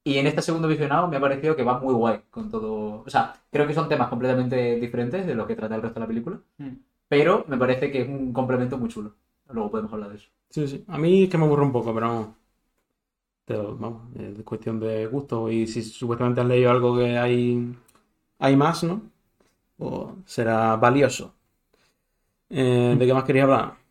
Y 0.04 0.16
en 0.18 0.28
este 0.28 0.42
segundo 0.42 0.68
visionado 0.68 1.09
me 1.09 1.16
ha 1.16 1.21
parecido 1.21 1.56
que 1.56 1.64
va 1.64 1.80
muy 1.80 1.92
guay 1.92 2.21
con 2.30 2.52
todo. 2.52 3.02
O 3.04 3.11
sea, 3.11 3.33
creo 3.50 3.66
que 3.66 3.75
son 3.75 3.88
temas 3.88 4.09
completamente 4.09 4.76
diferentes 4.76 5.26
de 5.26 5.35
lo 5.35 5.44
que 5.44 5.56
trata 5.56 5.75
el 5.75 5.83
resto 5.83 5.99
de 5.99 6.04
la 6.04 6.06
película. 6.06 6.40
Mm. 6.59 6.68
Pero 7.09 7.44
me 7.49 7.56
parece 7.56 7.90
que 7.90 8.02
es 8.02 8.09
un 8.09 8.33
complemento 8.33 8.78
muy 8.78 8.88
chulo. 8.90 9.12
Luego 9.50 9.73
podemos 9.73 9.92
hablar 9.92 10.11
de 10.11 10.16
eso. 10.18 10.28
Sí, 10.50 10.68
sí. 10.68 10.85
A 10.87 10.99
mí 10.99 11.25
es 11.25 11.30
que 11.30 11.37
me 11.37 11.47
aburre 11.47 11.62
un 11.64 11.73
poco, 11.73 11.92
pero 11.92 12.06
vamos. 12.06 12.28
Pero, 13.44 13.76
vamos, 13.76 14.14
es 14.14 14.40
cuestión 14.44 14.78
de 14.78 15.06
gusto. 15.06 15.50
Y 15.50 15.66
si 15.66 15.83
supuestamente 15.83 16.40
has 16.40 16.47
leído 16.47 16.71
algo 16.71 16.97
que 16.97 17.18
hay, 17.18 17.75
hay 18.38 18.56
más, 18.56 18.85
¿no? 18.85 19.02
O 19.78 20.14
será 20.26 20.76
valioso. 20.76 21.35
Eh, 22.50 22.94
¿de 22.97 23.04
qué 23.04 23.12
más 23.12 23.25
quería 23.25 23.42
hablar? 23.42 23.84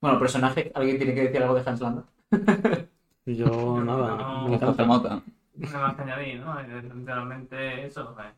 Bueno, 0.00 0.18
personaje, 0.18 0.70
¿alguien 0.74 0.96
tiene 0.98 1.14
que 1.14 1.22
decir 1.22 1.42
algo 1.42 1.54
de 1.54 1.62
Hans 1.68 1.80
Landa? 1.80 2.04
Yo 3.26 3.82
nada, 3.84 4.16
No, 4.16 4.48
me 4.48 4.58
José 4.58 4.82
encanta. 4.82 4.84
Mota. 4.84 5.22
No 5.54 5.78
más 5.80 5.94
que 5.96 6.02
añadir, 6.02 6.40
¿no? 6.40 6.58
Eh, 6.60 6.82
Literalmente 6.82 7.86
eso. 7.86 8.16
eh. 8.20 8.34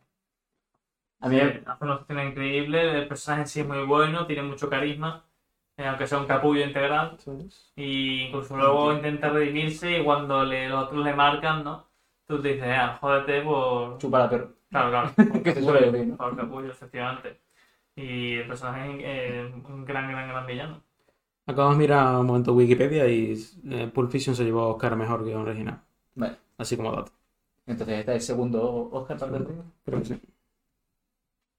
A 1.21 1.29
mí, 1.29 1.39
Sí, 1.41 1.63
hace 1.67 1.85
una 1.85 1.95
escena 1.97 2.25
increíble, 2.25 2.99
el 2.99 3.09
personaje 3.09 3.43
en 3.43 3.49
sí 3.49 3.61
es 3.61 3.67
muy 3.67 3.85
bueno, 3.87 4.27
tiene 4.27 4.43
mucho 4.43 4.69
carisma, 4.69 5.25
eh, 5.77 5.87
aunque 5.87 6.07
sea 6.07 6.19
un 6.19 6.27
capullo 6.27 6.63
integral, 6.65 7.17
y 7.77 8.23
incluso 8.25 8.57
luego 8.57 8.93
intenta 8.93 9.31
redimirse 9.31 9.99
y 9.99 10.05
cuando 10.05 10.45
le, 10.45 10.69
los 10.69 10.85
otros 10.87 11.05
le 11.05 11.15
marcan, 11.15 11.65
¿no? 11.65 11.89
Tú 12.27 12.41
te 12.43 12.55
dices, 12.55 12.69
ah, 12.69 12.99
jódete 13.01 13.41
por... 13.43 13.99
chupa 13.99 14.19
la 14.21 14.29
perro. 14.31 14.55
Claro, 14.71 14.91
claro, 14.91 15.13
Que 15.45 15.53
se 15.55 15.63
suele 15.63 15.91
decir, 15.91 16.07
¿no? 16.09 16.17
por 16.17 16.37
capullo, 16.37 16.71
efectivamente. 16.73 17.41
Y 17.97 18.37
el 18.37 18.49
personaje 18.49 19.41
es 19.47 19.55
un 19.55 19.85
gran, 19.85 20.11
gran, 20.11 20.29
gran 20.29 20.47
villano. 20.47 20.83
Acabamos 21.47 21.77
de 21.77 21.83
mirar 21.83 22.17
un 22.21 22.27
momento 22.27 22.55
Wikipedia 22.55 23.07
y 23.09 23.35
eh, 23.69 23.89
Pulp 23.93 24.11
Fiction 24.11 24.35
se 24.37 24.45
llevó 24.45 24.69
Oscar 24.69 24.97
mejor 24.97 25.25
que 25.25 25.35
un 25.35 25.43
original. 25.43 25.81
Vale. 26.15 26.37
Así 26.59 26.77
como 26.77 26.93
dato. 26.93 27.13
Entonces, 27.67 27.99
este 28.01 28.11
es 28.13 28.17
el 28.17 28.23
segundo 28.23 28.89
Oscar 28.93 29.19
para 29.19 29.37
el 29.39 29.47
tío. 29.47 29.65
Creo 29.85 29.99
que 29.99 30.05
sí. 30.05 30.21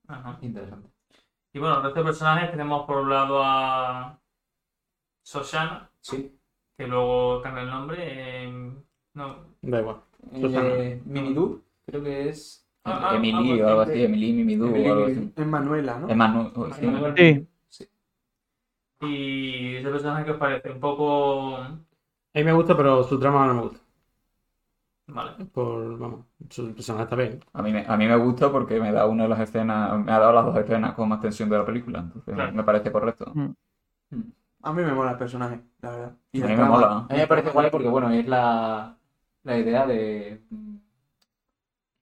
Ajá. 0.08 0.38
Interesante. 0.42 0.90
Y 1.54 1.60
bueno, 1.60 1.78
el 1.78 1.84
resto 1.84 2.00
de 2.00 2.06
personajes 2.06 2.52
tenemos 2.52 2.86
por 2.86 2.98
un 2.98 3.10
lado 3.10 3.42
a 3.44 4.20
Soshana, 5.24 5.90
Sí. 6.02 6.36
que 6.78 6.88
luego 6.88 7.42
cambia 7.42 7.64
el 7.64 7.70
nombre. 7.70 7.98
eh, 8.46 8.74
no, 9.14 9.36
Da 9.62 9.80
igual. 9.80 9.98
Eh, 10.32 11.02
Mimidou, 11.06 11.62
creo 11.86 12.04
que 12.04 12.30
es. 12.30 12.66
Ah, 12.86 13.12
ah, 13.12 13.16
Emily 13.16 13.62
o 13.62 13.68
algo 13.68 13.82
así. 13.82 14.04
Emily 14.04 14.34
Mimidou 14.34 14.72
o 14.74 14.92
algo 14.94 15.06
así. 15.06 15.32
Es 15.36 15.46
Manuela, 15.48 16.00
¿no? 16.00 16.08
Es 16.10 16.16
Manu- 16.16 16.52
sí. 16.74 16.86
Sí. 17.18 17.48
Y 19.08 19.76
ese 19.78 19.90
personaje 19.90 20.26
que 20.26 20.32
os 20.32 20.38
parece 20.38 20.72
un 20.72 20.80
poco. 20.80 21.58
A 21.58 21.70
mí 22.34 22.44
me 22.44 22.54
gusta, 22.54 22.76
pero 22.76 23.04
su 23.04 23.20
trama 23.20 23.46
no 23.48 23.54
me 23.56 23.62
gusta. 23.62 23.80
Vale. 25.08 25.46
Por, 25.46 25.98
vamos, 25.98 26.26
su 26.50 26.74
personaje 26.74 27.04
está 27.04 27.16
bien. 27.16 27.40
A 27.54 27.62
mí, 27.62 27.74
me, 27.74 27.86
a 27.86 27.98
mí 27.98 28.08
me 28.08 28.16
gusta 28.16 28.52
porque 28.52 28.80
me 28.80 28.92
da 28.92 29.06
una 29.06 29.24
de 29.24 29.30
las 29.30 29.40
escenas, 29.42 30.00
me 30.00 30.12
ha 30.12 30.20
dado 30.20 30.32
las 30.34 30.46
dos 30.46 30.58
escenas 30.58 30.94
con 30.94 31.10
más 31.10 31.20
tensión 31.20 31.50
de 31.50 31.58
la 31.58 31.66
película, 31.66 32.00
entonces 32.00 32.34
Claro. 32.34 32.54
me 32.54 32.64
parece 32.64 32.92
correcto. 32.92 33.26
A 34.62 34.72
mí 34.74 34.82
me 34.82 34.94
mola 34.94 35.12
el 35.12 35.18
personaje, 35.18 35.60
la 35.82 35.90
verdad. 35.92 36.16
Y 36.32 36.42
A 36.42 36.48
mí 36.48 36.56
me 36.56 36.64
mola. 36.64 37.06
A 37.10 37.14
mí 37.14 37.18
me 37.18 37.28
parece 37.28 37.50
guay 37.52 37.70
porque, 37.70 37.90
bueno, 37.90 38.10
es 38.12 38.26
la, 38.28 38.96
la 39.44 39.58
idea 39.58 39.86
de. 39.86 40.42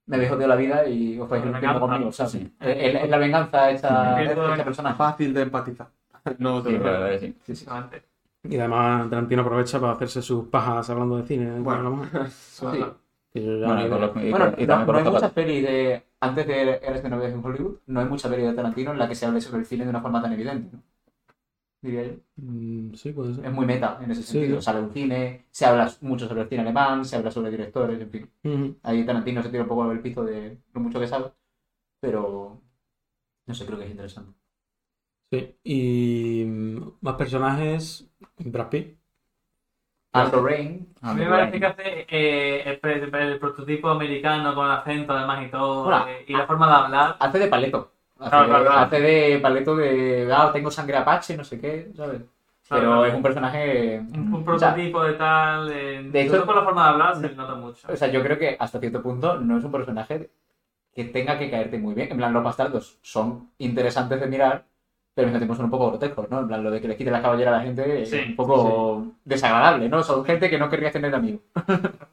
Me 0.05 0.17
habéis 0.17 0.31
jodido 0.31 0.47
la 0.47 0.55
vida 0.55 0.87
y 0.87 1.19
os 1.19 1.27
vais 1.29 1.43
venganza. 1.43 1.79
conmigo, 1.79 2.11
¿sabes? 2.11 2.31
Sí. 2.33 2.55
Es, 2.59 2.95
es 3.03 3.09
la 3.09 3.17
venganza 3.17 3.69
Sí. 3.69 3.75
hecha 3.77 4.21
esta 4.21 4.63
persona. 4.63 4.93
Fácil 4.95 5.33
de 5.33 5.41
empatizar. 5.41 5.89
No 6.39 6.63
Sí, 6.63 6.71
lo 6.71 6.79
la 6.79 6.91
verdad 6.91 7.09
que 7.11 7.19
sí. 7.19 7.35
Sí, 7.45 7.55
sí. 7.55 7.65
Básicamente. 7.65 8.03
Y 8.43 8.57
además 8.57 9.09
Tarantino 9.09 9.41
aprovecha 9.43 9.79
para 9.79 9.93
hacerse 9.93 10.21
sus 10.21 10.47
pajas 10.47 10.89
hablando 10.89 11.17
de 11.17 11.23
cine. 11.23 11.59
Bueno. 11.59 11.91
Bueno, 11.91 12.25
Sí. 12.29 12.67
Bueno, 13.33 13.81
y 13.85 14.31
no, 14.31 14.37
también 14.37 14.67
no 14.67 14.85
con 14.85 14.95
hay 14.95 15.03
muchas 15.03 15.31
pelis 15.31 15.63
de. 15.63 16.03
Antes 16.19 16.47
de 16.47 16.61
Eres 16.61 17.01
de 17.01 17.09
novias 17.09 17.33
en 17.33 17.43
Hollywood, 17.43 17.77
no 17.87 17.99
hay 17.99 18.05
mucha 18.05 18.29
peli 18.29 18.43
de 18.43 18.53
Tarantino 18.53 18.91
en 18.91 18.99
la 18.99 19.07
que 19.07 19.15
se 19.15 19.25
hable 19.25 19.41
sobre 19.41 19.61
el 19.61 19.65
cine 19.65 19.85
de 19.85 19.89
una 19.89 20.01
forma 20.01 20.21
tan 20.21 20.33
evidente, 20.33 20.69
¿no? 20.75 20.83
Diría 21.81 22.03
yo. 22.03 22.13
Mm, 22.35 22.93
sí, 22.93 23.11
puede 23.11 23.33
ser. 23.33 23.45
Es 23.45 23.51
muy 23.51 23.65
meta 23.65 23.99
en 24.03 24.11
ese 24.11 24.21
sentido. 24.21 24.61
sí. 24.61 24.71
De 24.71 24.79
un 24.79 24.91
cine, 24.93 25.45
se 25.49 25.65
habla 25.65 25.91
mucho 26.01 26.27
sobre 26.27 26.43
el 26.43 26.49
cine 26.49 26.61
alemán, 26.61 27.05
se 27.05 27.15
habla 27.15 27.31
sobre 27.31 27.49
directores, 27.49 27.99
en 27.99 28.09
fin. 28.11 28.29
Ahí 28.83 29.03
Tarantino 29.05 29.41
se 29.41 29.49
tira 29.49 29.63
un 29.63 29.69
poco 29.69 29.91
el 29.91 29.99
piso 29.99 30.23
de 30.23 30.59
lo 30.73 30.81
mucho 30.81 30.99
que 30.99 31.07
sabe, 31.07 31.31
pero 31.99 32.61
no 33.47 33.53
sé, 33.55 33.65
creo 33.65 33.79
que 33.79 33.85
es 33.85 33.91
interesante. 33.91 34.33
Sí. 35.31 35.55
Y 35.63 36.45
mm, 36.45 36.91
más 37.01 37.15
personajes, 37.15 38.07
Brad 38.37 38.69
Pitt. 38.69 38.97
Aldo 40.13 40.43
Rain, 40.45 40.93
A 41.01 41.13
mí 41.13 41.21
me 41.23 41.29
parece 41.29 41.59
que 41.59 41.65
hace 41.65 42.05
eh, 42.09 42.79
el, 42.83 43.39
prototipo 43.39 43.87
americano 43.89 44.53
con 44.53 44.69
acento 44.69 45.13
además 45.13 45.45
y 45.47 45.49
todo. 45.49 45.83
Hola. 45.83 46.05
eh, 46.09 46.25
y 46.27 46.33
la 46.33 46.45
forma 46.45 46.67
de 46.67 46.73
hablar. 46.73 47.15
hace 47.17 47.39
de 47.39 47.47
paleto. 47.47 47.91
Hace, 48.19 48.29
Claro, 48.29 48.47
claro, 48.49 48.65
claro. 48.65 48.79
hace 48.81 48.99
de 48.99 49.39
paleto 49.39 49.75
de, 49.77 50.29
ah, 50.33 50.49
tengo 50.51 50.69
sangre 50.69 50.97
apache, 50.97 51.37
no 51.37 51.45
sé 51.45 51.59
qué, 51.61 51.91
¿sabes? 51.95 52.21
Pero 52.69 53.05
es 53.05 53.13
un 53.13 53.21
personaje... 53.23 53.99
Un, 53.99 54.33
un 54.33 54.49
o 54.49 54.59
sea, 54.59 54.73
prototipo 54.73 55.03
de 55.03 55.13
tal. 55.13 55.67
De, 55.69 56.03
de 56.03 56.23
sobre 56.25 56.37
hecho- 56.39 56.45
por 56.45 56.55
la 56.57 56.63
forma 56.63 56.83
de 56.83 56.89
hablar 56.89 57.15
se 57.15 57.35
nota 57.35 57.55
mucho. 57.55 57.87
O 57.91 57.95
sea, 57.95 58.09
yo 58.09 58.21
creo 58.21 58.37
que 58.37 58.57
hasta 58.59 58.79
cierto 58.79 59.01
punto 59.01 59.39
no 59.39 59.57
es 59.57 59.63
un 59.63 59.71
personaje 59.71 60.29
que 60.93 61.05
tenga 61.05 61.39
que 61.39 61.49
caerte 61.49 61.77
muy 61.79 61.93
bien. 61.93 62.11
En 62.11 62.17
plan, 62.17 62.33
los 62.33 62.43
bastardos 62.43 62.99
son 63.01 63.51
interesantes 63.57 64.19
de 64.19 64.27
mirar, 64.27 64.65
pero 65.13 65.27
al 65.27 65.33
mismo 65.33 65.39
tiempo 65.39 65.55
son 65.55 65.65
un 65.65 65.71
poco 65.71 65.89
grotescos, 65.89 66.29
¿no? 66.29 66.39
En 66.41 66.47
plan, 66.47 66.63
lo 66.63 66.71
de 66.71 66.81
que 66.81 66.87
le 66.87 66.97
quite 66.97 67.11
la 67.11 67.21
caballera 67.21 67.53
a 67.55 67.57
la 67.59 67.63
gente 67.63 68.01
es 68.01 68.09
Sí, 68.09 68.19
un 68.29 68.35
poco 68.35 69.07
desagradable, 69.25 69.89
¿no? 69.89 70.03
Son 70.03 70.23
gente 70.25 70.49
que 70.49 70.57
no 70.57 70.69
querrías 70.69 70.93
tener 70.93 71.13
amigos. 71.13 71.41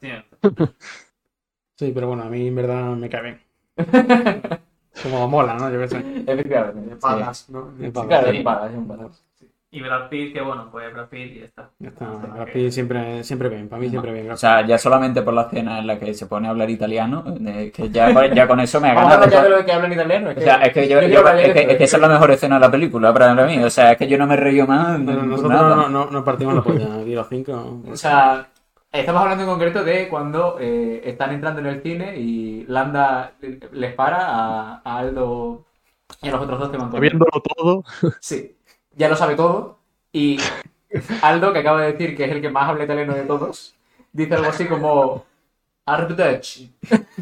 Sí, 1.76 1.92
pero 1.94 2.08
bueno, 2.08 2.24
a 2.24 2.28
mí 2.28 2.48
en 2.48 2.54
verdad 2.56 2.96
me 2.96 3.08
cae 3.08 3.22
bien. 3.22 3.40
Como 5.02 5.28
mola, 5.28 5.54
¿no? 5.54 5.70
Yo 5.70 5.78
qué 5.80 5.88
sé. 5.88 5.98
Efectivamente. 6.26 6.80
De 6.90 6.94
sí. 6.94 7.00
palas, 7.00 7.48
¿no? 7.50 7.72
Palas. 7.92 8.06
claro, 8.08 8.26
Sí. 8.26 8.32
es 8.32 8.38
un 8.38 8.44
palas, 8.44 8.70
es 8.72 8.76
un 8.78 8.88
palas. 8.88 9.24
Y 9.70 9.82
Brad 9.82 10.08
Pitt, 10.08 10.32
que 10.32 10.40
bueno, 10.40 10.68
pues 10.72 10.90
Brad 10.94 11.08
Pitt 11.08 11.32
y 11.36 11.38
ya 11.40 11.44
está. 11.44 11.70
Ya 11.78 11.88
está. 11.90 12.10
O 12.10 12.20
sea, 12.22 12.30
Brad 12.30 12.46
que- 12.46 12.52
Pitt 12.52 12.70
siempre, 12.70 13.22
siempre 13.22 13.48
bien. 13.50 13.68
Para 13.68 13.80
mí 13.82 13.90
siempre 13.90 14.12
bien. 14.12 14.30
O 14.30 14.36
sea, 14.36 14.66
ya 14.66 14.78
solamente 14.78 15.20
por 15.20 15.34
la 15.34 15.42
escena 15.42 15.78
en 15.80 15.86
la 15.86 15.98
que 15.98 16.14
se 16.14 16.24
pone 16.26 16.46
a 16.48 16.52
hablar 16.52 16.70
italiano, 16.70 17.22
eh, 17.46 17.70
que 17.74 17.90
ya, 17.90 18.14
con- 18.14 18.32
ya 18.34 18.48
con 18.48 18.60
eso 18.60 18.80
me 18.80 18.88
ha 18.88 18.94
Vamos 18.94 19.12
a 19.12 19.16
ganado. 19.18 19.36
hablar 19.36 19.42
ya 19.42 19.50
de 19.56 19.60
lo 19.60 19.66
que 19.66 19.72
hablan 19.72 19.92
italiano. 19.92 20.30
Es 20.30 20.36
que, 20.36 20.40
o 20.40 20.44
sea, 20.44 20.56
es 20.62 20.72
que 20.72 20.88
yo, 20.88 20.98
es 21.00 21.06
que, 21.06 21.14
esto, 21.14 21.58
es 21.72 21.76
que 21.76 21.84
esa 21.84 21.96
es 21.98 22.00
la 22.00 22.08
mejor 22.08 22.30
escena 22.30 22.54
de 22.54 22.60
la 22.62 22.70
película 22.70 23.12
para 23.12 23.34
mí. 23.46 23.58
O 23.62 23.68
sea, 23.68 23.92
es 23.92 23.98
que 23.98 24.08
yo 24.08 24.16
no 24.16 24.26
me 24.26 24.36
río 24.36 24.66
más. 24.66 24.98
Pero 25.04 25.22
nosotros 25.24 25.52
nada. 25.52 25.76
no, 25.76 25.88
no, 25.90 26.06
no 26.10 26.24
partimos 26.24 26.54
la 26.54 26.62
polla. 26.62 26.86
Aquí 27.02 27.14
los 27.14 27.28
cinco. 27.28 27.82
O 27.90 27.96
sea, 27.96 28.48
estamos 28.90 29.20
hablando 29.20 29.44
en 29.44 29.50
concreto 29.50 29.84
de 29.84 30.08
cuando 30.08 30.56
eh, 30.58 31.02
están 31.04 31.32
entrando 31.34 31.60
en 31.60 31.66
el 31.66 31.82
cine 31.82 32.16
y 32.18 32.64
Landa 32.68 33.32
les 33.72 33.92
para 33.92 34.16
a, 34.28 34.80
a 34.82 34.98
Aldo 34.98 35.66
y 36.22 36.28
a 36.28 36.32
los 36.32 36.40
otros 36.40 36.58
dos 36.58 36.70
que 36.70 36.78
van. 36.78 36.90
Viéndolo 36.90 37.30
todo, 37.54 37.84
Sí, 38.18 38.54
ya 38.98 39.08
lo 39.08 39.16
sabe 39.16 39.34
todo. 39.34 39.78
Y 40.12 40.38
Aldo, 41.22 41.52
que 41.52 41.60
acaba 41.60 41.82
de 41.82 41.92
decir 41.92 42.16
que 42.16 42.24
es 42.24 42.32
el 42.32 42.42
que 42.42 42.50
más 42.50 42.68
habla 42.68 42.84
italiano 42.84 43.14
de 43.14 43.22
todos, 43.22 43.74
dice 44.12 44.34
algo 44.34 44.48
así 44.48 44.66
como 44.66 45.24
Arrivederci, 45.86 46.70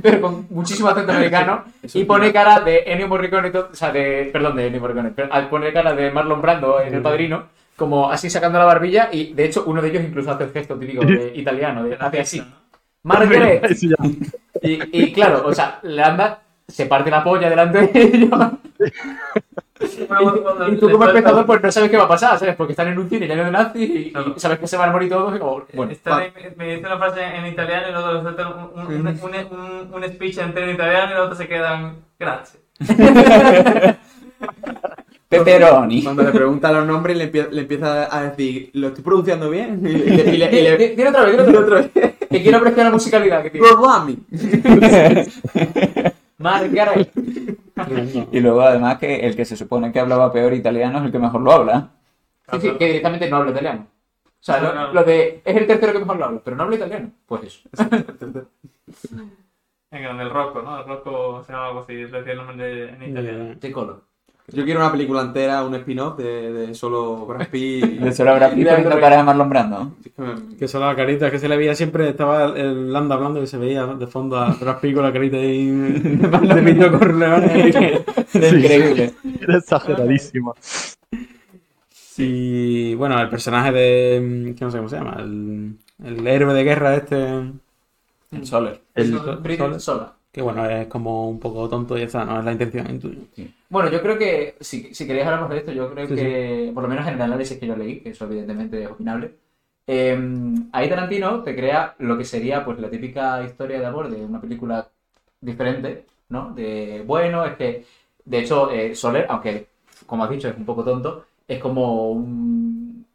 pero 0.03 0.21
con 0.21 0.47
muchísimo 0.51 0.89
acento 0.89 1.13
americano 1.13 1.65
y 1.95 2.05
pone 2.05 2.33
cara 2.33 2.61
de 2.61 2.83
Ennio 2.87 3.07
Morricone, 3.07 3.51
o 3.51 3.75
sea, 3.75 3.93
de, 3.93 4.31
perdón, 4.33 4.57
de 4.57 4.67
Ennio 4.67 4.81
Morricone, 4.81 5.11
pero, 5.11 5.29
ah, 5.31 5.49
pone 5.49 5.73
cara 5.73 5.95
de 5.95 6.11
Marlon 6.11 6.43
Brando 6.43 6.81
en 6.81 6.95
El 6.95 7.03
Padrino, 7.03 7.45
como 7.77 8.11
así 8.11 8.29
sacando 8.29 8.59
la 8.59 8.65
barbilla 8.65 9.09
y 9.13 9.35
de 9.35 9.45
hecho 9.45 9.65
uno 9.67 9.81
de 9.81 9.91
ellos 9.91 10.03
incluso 10.03 10.33
hace 10.33 10.45
el 10.45 10.53
gesto 10.53 10.77
típico 10.77 11.05
de 11.05 11.33
italiano, 11.37 11.85
de, 11.85 11.95
hace 11.95 12.21
así. 12.21 12.43
Margaret, 13.05 13.65
y, 14.63 15.05
y 15.05 15.13
claro, 15.13 15.47
o 15.47 15.55
sea, 15.55 15.79
Landa 15.83 16.43
se 16.69 16.87
parte 16.87 17.11
la 17.11 17.23
polla 17.25 17.49
delante 17.51 17.79
de 17.87 18.03
ellos. 18.03 18.31
Y, 19.79 20.73
y 20.73 20.77
tú 20.79 20.91
como 20.91 21.05
espectador 21.07 21.45
pues 21.45 21.63
no 21.63 21.71
sabes 21.71 21.91
qué 21.91 21.97
va 21.99 22.05
a 22.05 22.09
pasar, 22.09 22.39
¿sabes? 22.39 22.57
Porque 22.57 22.73
están 22.73 22.89
en 22.89 22.99
un 22.99 23.09
cine 23.11 23.27
lleno 23.27 23.45
de 23.45 23.51
nazis 23.51 23.89
y, 23.91 24.09
y 24.09 24.13
sabes 24.37 24.59
que 24.59 24.67
se 24.67 24.77
van 24.77 24.89
a 24.89 24.93
morir 24.93 25.11
todos 25.11 25.37
y 25.37 25.39
como, 25.39 25.65
bueno, 25.75 25.93
Está 25.93 26.11
va. 26.11 26.17
ahí, 26.19 26.33
me, 26.57 26.75
dice 26.77 26.87
una 26.87 26.97
frase 26.99 27.23
en 27.23 27.47
italiano 27.47 27.89
y 27.89 27.93
luego 27.93 28.23
sueltan 28.23 28.47
un, 28.75 28.81
un, 28.81 29.07
un, 29.07 29.95
un, 29.95 30.05
speech 30.09 30.39
entero 30.39 30.67
en 30.67 30.75
italiano 30.75 31.13
y 31.13 31.15
los 31.15 31.25
otros 31.25 31.39
se 31.39 31.47
quedan 31.49 31.97
gracias. 32.19 32.59
Pepperoni. 35.29 36.03
Cuando 36.05 36.23
le 36.23 36.31
pregunta 36.31 36.71
los 36.73 36.87
nombres, 36.87 37.17
le, 37.17 37.31
le 37.51 37.61
empieza 37.63 38.15
a 38.17 38.23
decir, 38.23 38.71
¿lo 38.75 38.89
estoy 38.89 39.03
pronunciando 39.05 39.51
bien? 39.51 39.81
Y 39.85 39.89
le, 39.93 39.99
y 39.99 40.17
le- 40.17 40.35
y 40.35 40.37
le- 40.39 40.77
Dile 40.77 40.89
dile 40.97 41.09
otra 41.09 41.25
vez, 41.25 41.47
dile 41.47 41.59
otra 41.59 41.77
vez. 41.81 41.91
Que 42.31 42.43
quiero 42.43 42.59
apreciar 42.59 42.87
la 42.87 42.93
musicalidad 42.93 43.43
que 43.43 43.51
tiene. 43.51 43.67
Gorlami. 43.69 44.19
Margaret. 46.47 47.11
Y 48.33 48.41
luego, 48.41 48.63
además, 48.63 48.97
que 48.99 49.21
el 49.27 49.37
que 49.37 49.45
se 49.45 49.55
supone 49.57 49.93
que 49.93 50.01
hablaba 50.01 50.33
peor 50.33 50.55
italiano 50.55 50.99
es 50.99 51.05
el 51.05 51.13
que 51.13 51.19
mejor 51.19 51.43
lo 51.43 51.53
habla. 51.53 51.91
Sí, 52.53 52.61
sí, 52.61 52.71
que 52.79 52.87
directamente 52.87 53.29
no 53.29 53.37
habla 53.37 53.51
italiano. 53.51 53.87
O 54.25 54.29
sea, 54.47 54.61
No, 54.61 54.69
lo, 54.73 54.75
no. 54.75 54.93
lo 54.95 55.05
de 55.05 55.43
es 55.45 55.57
el 55.57 55.67
tercero 55.67 55.93
que 55.93 55.99
mejor 55.99 56.17
lo 56.17 56.25
habla, 56.25 56.41
pero 56.43 56.57
no 56.57 56.63
habla 56.63 56.77
italiano. 56.77 57.11
Pues 57.27 57.43
eso. 57.45 57.69
Venga, 59.91 60.15
del 60.15 60.31
Rocco, 60.31 60.63
¿no? 60.63 60.81
El 60.81 60.87
Rocco 60.87 61.43
se 61.45 61.53
llama 61.53 61.67
algo 61.69 61.81
así, 61.81 61.93
le 61.95 62.07
decía 62.11 62.33
el 62.33 62.39
nombre 62.39 62.57
de- 62.57 62.89
en 62.91 63.03
italiano. 63.11 63.55
De 63.55 63.73
color. 63.73 64.03
Yo 64.53 64.65
quiero 64.65 64.79
una 64.81 64.93
película 64.93 65.23
entera, 65.23 65.65
un 65.65 65.75
spin-off 65.75 66.17
de, 66.19 66.53
de 66.53 66.75
solo 66.75 67.27
Brad 67.27 67.49
Pitt. 67.49 67.85
y- 67.85 67.99
De 67.99 68.13
solo 68.13 68.31
habrá 68.31 68.49
visto 68.51 68.71
poniendo 68.71 69.01
cara 69.01 69.17
de 69.17 69.23
Marlon 69.25 69.49
Brando. 69.49 69.93
Que 70.05 70.57
Que 70.57 70.69
solo 70.69 70.87
la 70.87 70.95
carita, 70.95 71.31
que 71.33 71.39
se 71.41 71.49
le 71.49 71.57
veía 71.57 71.75
siempre, 71.75 72.09
estaba 72.09 72.45
el 72.57 72.93
Landa 72.93 73.17
hablando 73.17 73.43
y 73.43 73.47
se 73.49 73.59
veía 73.59 73.85
de 73.87 74.07
fondo 74.07 74.37
a 74.39 74.55
Brad 74.55 74.79
Pitt 74.79 74.95
con 74.95 75.03
la 75.03 75.13
carita 75.13 75.37
ahí 75.37 75.67
de 75.71 76.61
Vito 76.61 76.97
Corleone. 76.99 77.69
Increíble. 78.35 79.15
era 79.41 79.57
exageradísimo. 79.59 80.55
Y 82.19 82.95
bueno, 82.95 83.21
el 83.21 83.29
personaje 83.29 83.73
de. 83.73 84.55
que 84.57 84.65
no 84.65 84.71
sé 84.71 84.77
cómo 84.79 84.89
se 84.89 84.97
llama, 84.97 85.17
el, 85.19 85.77
el 86.05 86.27
héroe 86.27 86.55
de 86.55 86.65
guerra 86.65 86.95
este. 86.97 87.17
El 88.33 88.45
Soler. 88.47 88.81
El- 88.95 89.19
Sol- 89.19 89.41
British 89.43 89.59
Sol- 89.59 89.81
sola. 89.81 90.13
Que 90.37 90.43
bueno, 90.43 90.67
es 90.67 90.87
como 90.87 91.29
un 91.31 91.41
poco 91.41 91.69
tonto 91.69 91.97
y 91.99 92.03
está, 92.03 92.25
no 92.25 92.39
es 92.39 92.45
la 92.45 92.53
intención 92.53 92.91
intuyo. 92.91 93.23
Bueno, 93.69 93.91
yo 93.91 94.01
creo 94.01 94.17
que, 94.19 94.57
si, 94.61 94.95
si 94.95 95.07
queréis 95.07 95.27
hablamos 95.27 95.51
de 95.51 95.57
esto, 95.59 95.73
yo 95.73 95.91
creo 95.93 96.07
Sí, 96.07 96.15
que, 96.15 96.71
por 96.73 96.83
lo 96.85 96.89
menos 96.89 97.07
en 97.09 97.15
el 97.15 97.23
análisis 97.23 97.59
que 97.59 97.67
yo 97.67 97.77
leí, 97.77 98.01
que 98.01 98.11
eso 98.11 98.25
evidentemente 98.27 98.83
es 98.83 98.89
opinable, 98.91 99.33
eh, 99.87 100.17
ahí 100.73 100.89
Tarantino 100.89 101.43
te 101.43 101.55
crea 101.57 101.95
lo 101.99 102.17
que 102.19 102.25
sería 102.25 102.65
pues 102.65 102.79
la 102.79 102.91
típica 102.91 103.43
historia 103.45 103.81
de 103.81 103.87
amor 103.87 104.11
de 104.11 104.25
una 104.25 104.41
película 104.41 104.89
diferente, 105.41 106.07
¿no? 106.29 106.53
De, 106.55 107.03
bueno, 107.07 107.45
es 107.45 107.57
que, 107.57 107.87
de 108.25 108.39
hecho, 108.39 108.71
eh, 108.71 108.95
Soler, 108.95 109.27
aunque, 109.29 109.69
como 110.07 110.25
has 110.25 110.31
dicho, 110.31 110.49
es 110.49 110.57
un 110.57 110.65
poco 110.67 110.85
tonto, 110.85 111.25
es 111.49 111.59
como 111.61 112.11
un... 112.13 113.07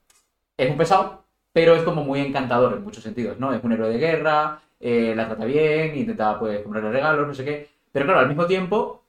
es 0.57 0.69
un 0.71 0.77
pesado, 0.77 1.23
pero 1.53 1.75
es 1.75 1.83
como 1.83 2.03
muy 2.03 2.19
encantador 2.21 2.73
en 2.73 2.83
muchos 2.83 3.03
sentidos, 3.03 3.39
¿no? 3.39 3.53
Es 3.53 3.63
un 3.63 3.71
héroe 3.73 3.89
de 3.89 3.97
guerra, 3.99 4.61
eh, 4.81 5.13
la 5.15 5.27
trata 5.27 5.45
bien, 5.45 5.95
intenta, 5.95 6.37
pues, 6.39 6.61
comprarle 6.61 6.91
regalos, 6.91 7.27
no 7.27 7.33
sé 7.33 7.45
qué, 7.45 7.69
pero 7.91 8.05
claro, 8.05 8.19
al 8.21 8.27
mismo 8.27 8.45
tiempo 8.45 9.03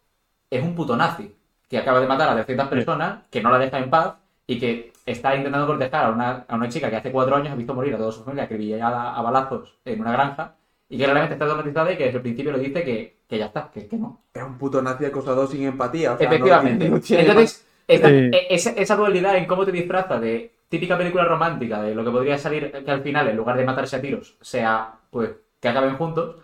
es 0.50 0.62
un 0.62 0.74
puto 0.74 0.96
nazi 0.96 1.34
que 1.68 1.78
acaba 1.78 2.00
de 2.00 2.06
matar 2.06 2.28
a 2.28 2.36
200 2.36 2.68
personas, 2.68 3.20
que 3.30 3.42
no 3.42 3.50
la 3.50 3.58
deja 3.58 3.78
en 3.78 3.88
paz 3.90 4.14
y 4.46 4.58
que 4.58 4.92
está 5.06 5.34
intentando 5.34 5.66
cortejar 5.66 6.04
a 6.06 6.10
una, 6.10 6.44
a 6.46 6.54
una 6.54 6.68
chica 6.68 6.90
que 6.90 6.96
hace 6.96 7.10
cuatro 7.10 7.34
años 7.36 7.52
ha 7.52 7.56
visto 7.56 7.74
morir 7.74 7.94
a 7.94 7.98
toda 7.98 8.12
su 8.12 8.22
familia 8.22 8.44
acribillada 8.44 9.14
a 9.14 9.22
balazos 9.22 9.78
en 9.84 10.00
una 10.00 10.12
granja 10.12 10.54
y 10.88 10.98
que 10.98 11.06
realmente 11.06 11.32
está 11.34 11.46
traumatizada 11.46 11.90
y 11.92 11.96
que 11.96 12.04
desde 12.04 12.16
el 12.18 12.22
principio 12.22 12.52
le 12.52 12.58
dice 12.58 12.84
que, 12.84 13.16
que 13.26 13.38
ya 13.38 13.46
está, 13.46 13.70
que, 13.72 13.86
que 13.88 13.96
no. 13.96 14.20
Es 14.34 14.42
un 14.42 14.58
puto 14.58 14.82
nazi 14.82 15.06
acosador 15.06 15.48
sin 15.48 15.64
empatía. 15.64 16.12
o 16.12 16.18
sea, 16.18 16.26
no- 16.28 16.34
Efectivamente. 16.34 16.88
no 16.90 17.00
tiene 17.00 17.22
Entonces, 17.22 17.66
esta- 17.88 18.08
Sí. 18.10 18.14
e- 18.32 18.46
esa, 18.50 18.70
esa 18.72 18.96
dualidad 18.96 19.36
en 19.36 19.46
cómo 19.46 19.64
te 19.64 19.72
disfraza 19.72 20.20
de 20.20 20.52
típica 20.68 20.98
película 20.98 21.24
romántica, 21.24 21.80
de 21.82 21.94
lo 21.94 22.04
que 22.04 22.10
podría 22.10 22.36
salir 22.36 22.70
que 22.70 22.90
al 22.90 23.02
final, 23.02 23.28
en 23.28 23.36
lugar 23.36 23.56
de 23.56 23.64
matarse 23.64 23.96
a 23.96 24.00
tiros, 24.02 24.36
sea 24.42 24.92
pues 25.10 25.30
que 25.62 25.69
acaben 25.71 25.97
juntos, 25.97 26.42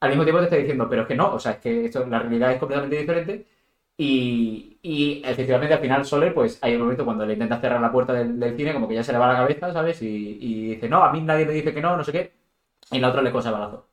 al 0.00 0.10
mismo 0.10 0.24
tiempo 0.24 0.40
te 0.40 0.46
está 0.46 0.56
diciendo, 0.56 0.88
pero 0.88 1.02
es 1.02 1.08
que 1.08 1.16
no, 1.16 1.34
o 1.34 1.40
sea, 1.40 1.52
es 1.52 1.58
que 1.60 1.86
esto, 1.86 2.06
la 2.06 2.20
realidad 2.20 2.52
es 2.52 2.58
completamente 2.60 2.98
diferente 2.98 3.46
y, 3.98 5.22
efectivamente 5.24 5.74
al 5.74 5.80
final 5.80 6.04
Soler, 6.06 6.34
pues 6.34 6.58
hay 6.62 6.74
un 6.76 6.82
momento 6.82 7.04
cuando 7.04 7.26
le 7.26 7.34
intenta 7.34 7.60
cerrar 7.60 7.80
la 7.80 7.92
puerta 7.92 8.12
del, 8.14 8.56
cine, 8.56 8.72
como 8.74 8.88
que 8.88 8.94
ya 8.96 9.04
se 9.04 9.12
le 9.12 9.18
va 9.18 9.28
la 9.32 9.38
cabeza, 9.38 9.72
¿sabes? 9.72 10.02
Y, 10.02 10.38
y 10.40 10.68
dice, 10.74 10.88
no, 10.88 11.02
a 11.04 11.12
mí 11.12 11.20
nadie 11.22 11.46
me 11.46 11.52
dice 11.52 11.74
que 11.74 11.80
no, 11.82 11.96
no 11.96 12.04
sé 12.04 12.12
qué. 12.12 12.32
Y 12.90 13.00
la 13.00 13.08
otra 13.10 13.22
le 13.22 13.32
cosa 13.32 13.50
balazo. 13.50 13.85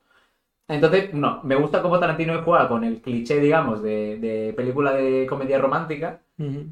Entonces, 0.67 1.13
no, 1.13 1.41
me 1.43 1.55
gusta 1.55 1.81
cómo 1.81 1.99
Tarantino 1.99 2.41
juega 2.43 2.67
con 2.67 2.83
el 2.83 3.01
cliché, 3.01 3.39
digamos, 3.39 3.83
de, 3.83 4.17
de 4.17 4.53
película 4.55 4.93
de 4.93 5.25
comedia 5.27 5.59
romántica 5.59 6.21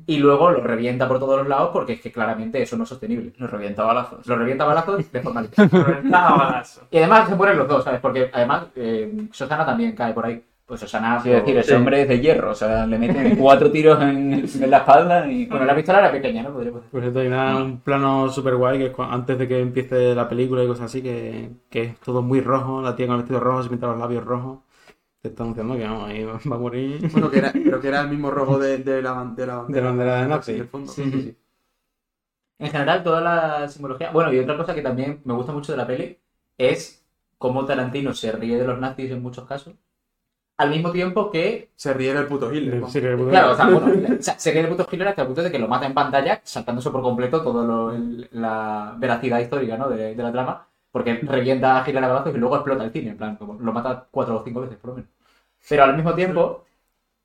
y 0.08 0.18
luego 0.18 0.50
lo 0.50 0.62
revienta 0.62 1.08
por 1.08 1.20
todos 1.20 1.38
los 1.38 1.48
lados 1.48 1.70
porque 1.72 1.94
es 1.94 2.02
que 2.02 2.12
claramente 2.12 2.62
eso 2.62 2.78
no 2.78 2.84
es 2.84 2.90
sostenible. 2.90 3.34
Nos 3.38 3.52
revienta 3.52 3.84
balazos. 3.84 4.26
Lo 4.28 4.36
revienta 4.36 4.64
a 4.64 4.68
balazos 4.68 5.12
de 5.12 5.22
forma 5.22 5.42
literal. 5.44 5.70
Reventado 5.72 6.38
balazo. 6.38 6.82
Y 6.90 6.98
además 6.98 7.30
se 7.30 7.36
ponen 7.36 7.58
los 7.58 7.68
dos, 7.68 7.84
¿sabes? 7.84 8.00
Porque 8.00 8.30
además 8.34 8.68
eh, 8.76 9.28
Susana 9.32 9.66
también 9.66 9.94
cae 9.94 10.14
por 10.14 10.26
ahí. 10.26 10.44
Pues 10.72 10.80
Susana... 10.80 11.20
Quiero 11.22 11.40
decir, 11.40 11.58
ese 11.58 11.76
hombre 11.76 12.02
es 12.04 12.08
de 12.08 12.20
hierro, 12.22 12.52
o 12.52 12.56
sea, 12.56 12.88
le 12.88 12.98
meten 12.98 13.36
cuatro 13.40 13.70
tiros 13.70 14.02
en, 14.02 14.34
en 14.64 14.70
la 14.72 14.78
espalda 14.78 15.30
y... 15.30 15.46
Bueno, 15.46 15.66
la 15.66 15.76
pistola 15.76 16.00
era 16.00 16.12
pequeña, 16.12 16.44
¿no? 16.44 16.58
Decir. 16.58 16.72
Por 16.92 17.02
cierto, 17.02 17.20
hay 17.20 17.28
una- 17.28 17.58
un 17.58 17.82
plano 17.82 18.30
súper 18.30 18.56
guay 18.56 18.78
que 18.80 18.86
es 18.86 18.94
antes 18.98 19.38
de 19.38 19.48
que 19.50 19.60
empiece 19.60 20.16
la 20.16 20.30
película 20.30 20.64
y 20.64 20.68
cosas 20.68 20.86
así, 20.86 21.02
que, 21.02 21.50
que 21.70 21.82
es 21.84 22.00
todo 22.00 22.22
muy 22.22 22.40
rojo, 22.40 22.82
la 22.82 22.96
tía 22.96 23.06
con 23.08 23.16
el 23.18 23.22
vestido 23.24 23.42
rojo 23.42 23.64
se 23.64 23.70
pinta 23.70 23.88
los 23.88 24.00
labios 24.00 24.24
rojos. 24.24 24.60
Te 25.22 25.30
está 25.30 25.44
anunciando 25.44 25.76
que 25.76 25.84
vamos, 25.84 26.10
ahí 26.10 26.24
va 26.24 26.40
a 26.44 26.58
morir 26.58 27.10
Bueno, 27.12 27.30
que 27.32 27.40
era, 27.40 27.52
creo 27.54 27.82
que 27.82 27.88
era 27.90 28.02
el 28.02 28.10
mismo 28.10 28.32
rojo 28.32 28.58
de, 28.60 28.78
de 28.80 29.02
la, 29.02 29.14
ban- 29.14 29.36
de 29.36 29.46
la 29.48 29.64
de 29.68 29.82
la 29.82 29.88
bandera 29.90 30.22
de 30.22 30.28
Nazi. 30.30 30.54
Sí, 30.86 31.04
sí, 31.04 31.22
sí. 31.22 31.38
En 32.60 32.70
general, 32.72 33.04
toda 33.04 33.22
la 33.22 33.68
simbología. 33.68 34.12
Bueno, 34.12 34.32
y 34.32 34.40
otra 34.40 34.56
cosa 34.58 34.74
que 34.76 34.82
también 34.82 35.22
me 35.26 35.34
gusta 35.34 35.52
mucho 35.52 35.72
de 35.74 35.78
la 35.78 35.88
peli 35.88 36.18
es 36.58 37.04
cómo 37.38 37.66
Tarantino 37.66 38.14
se 38.14 38.32
ríe 38.32 38.58
de 38.58 38.66
los 38.66 38.80
nazis 38.80 39.12
en 39.12 39.22
muchos 39.22 39.48
casos. 39.48 39.74
Al 40.62 40.70
mismo 40.70 40.92
tiempo 40.92 41.32
que. 41.32 41.70
Se 41.76 41.94
ríe 41.94 42.14
del 42.14 42.28
puto 42.28 42.54
Hitler. 42.54 42.80
¿no? 42.82 42.88
Sí, 42.90 43.00
el 43.00 43.18
puto- 43.18 43.30
Claro, 43.30 43.52
o 43.52 43.56
sea, 43.56 43.66
bueno, 43.70 43.88
o 44.20 44.22
sea, 44.22 44.38
se 44.40 44.52
ríe 44.52 44.64
de 44.64 44.68
puto 44.70 44.88
Hitler 44.92 45.08
hasta 45.10 45.22
el 45.24 45.28
punto 45.28 45.44
de 45.44 45.52
que 45.52 45.60
lo 45.60 45.68
mata 45.68 45.86
en 45.88 45.94
pantalla, 45.94 46.42
saltándose 46.44 46.92
por 46.92 47.02
completo 47.02 47.42
toda 47.42 47.94
la 48.32 48.96
veracidad 48.98 49.40
histórica 49.40 49.78
¿no? 49.78 49.90
de, 49.90 50.16
de 50.16 50.24
la 50.24 50.32
trama. 50.32 50.68
Porque 50.92 51.16
revienta 51.24 51.78
a 51.82 51.88
Hitler 51.88 52.04
a 52.04 52.08
balazos 52.10 52.36
y 52.36 52.38
luego 52.38 52.56
explota 52.58 52.84
el 52.84 52.92
cine, 52.92 53.12
en 53.12 53.18
plan, 53.18 53.36
como 53.38 53.54
lo 53.54 53.72
mata 53.72 54.08
cuatro 54.12 54.38
o 54.38 54.44
cinco 54.44 54.62
veces, 54.62 54.78
por 54.78 54.90
lo 54.92 54.96
menos. 54.98 55.10
Pero 55.70 55.84
al 55.86 55.96
mismo 55.96 56.14
tiempo, 56.16 56.66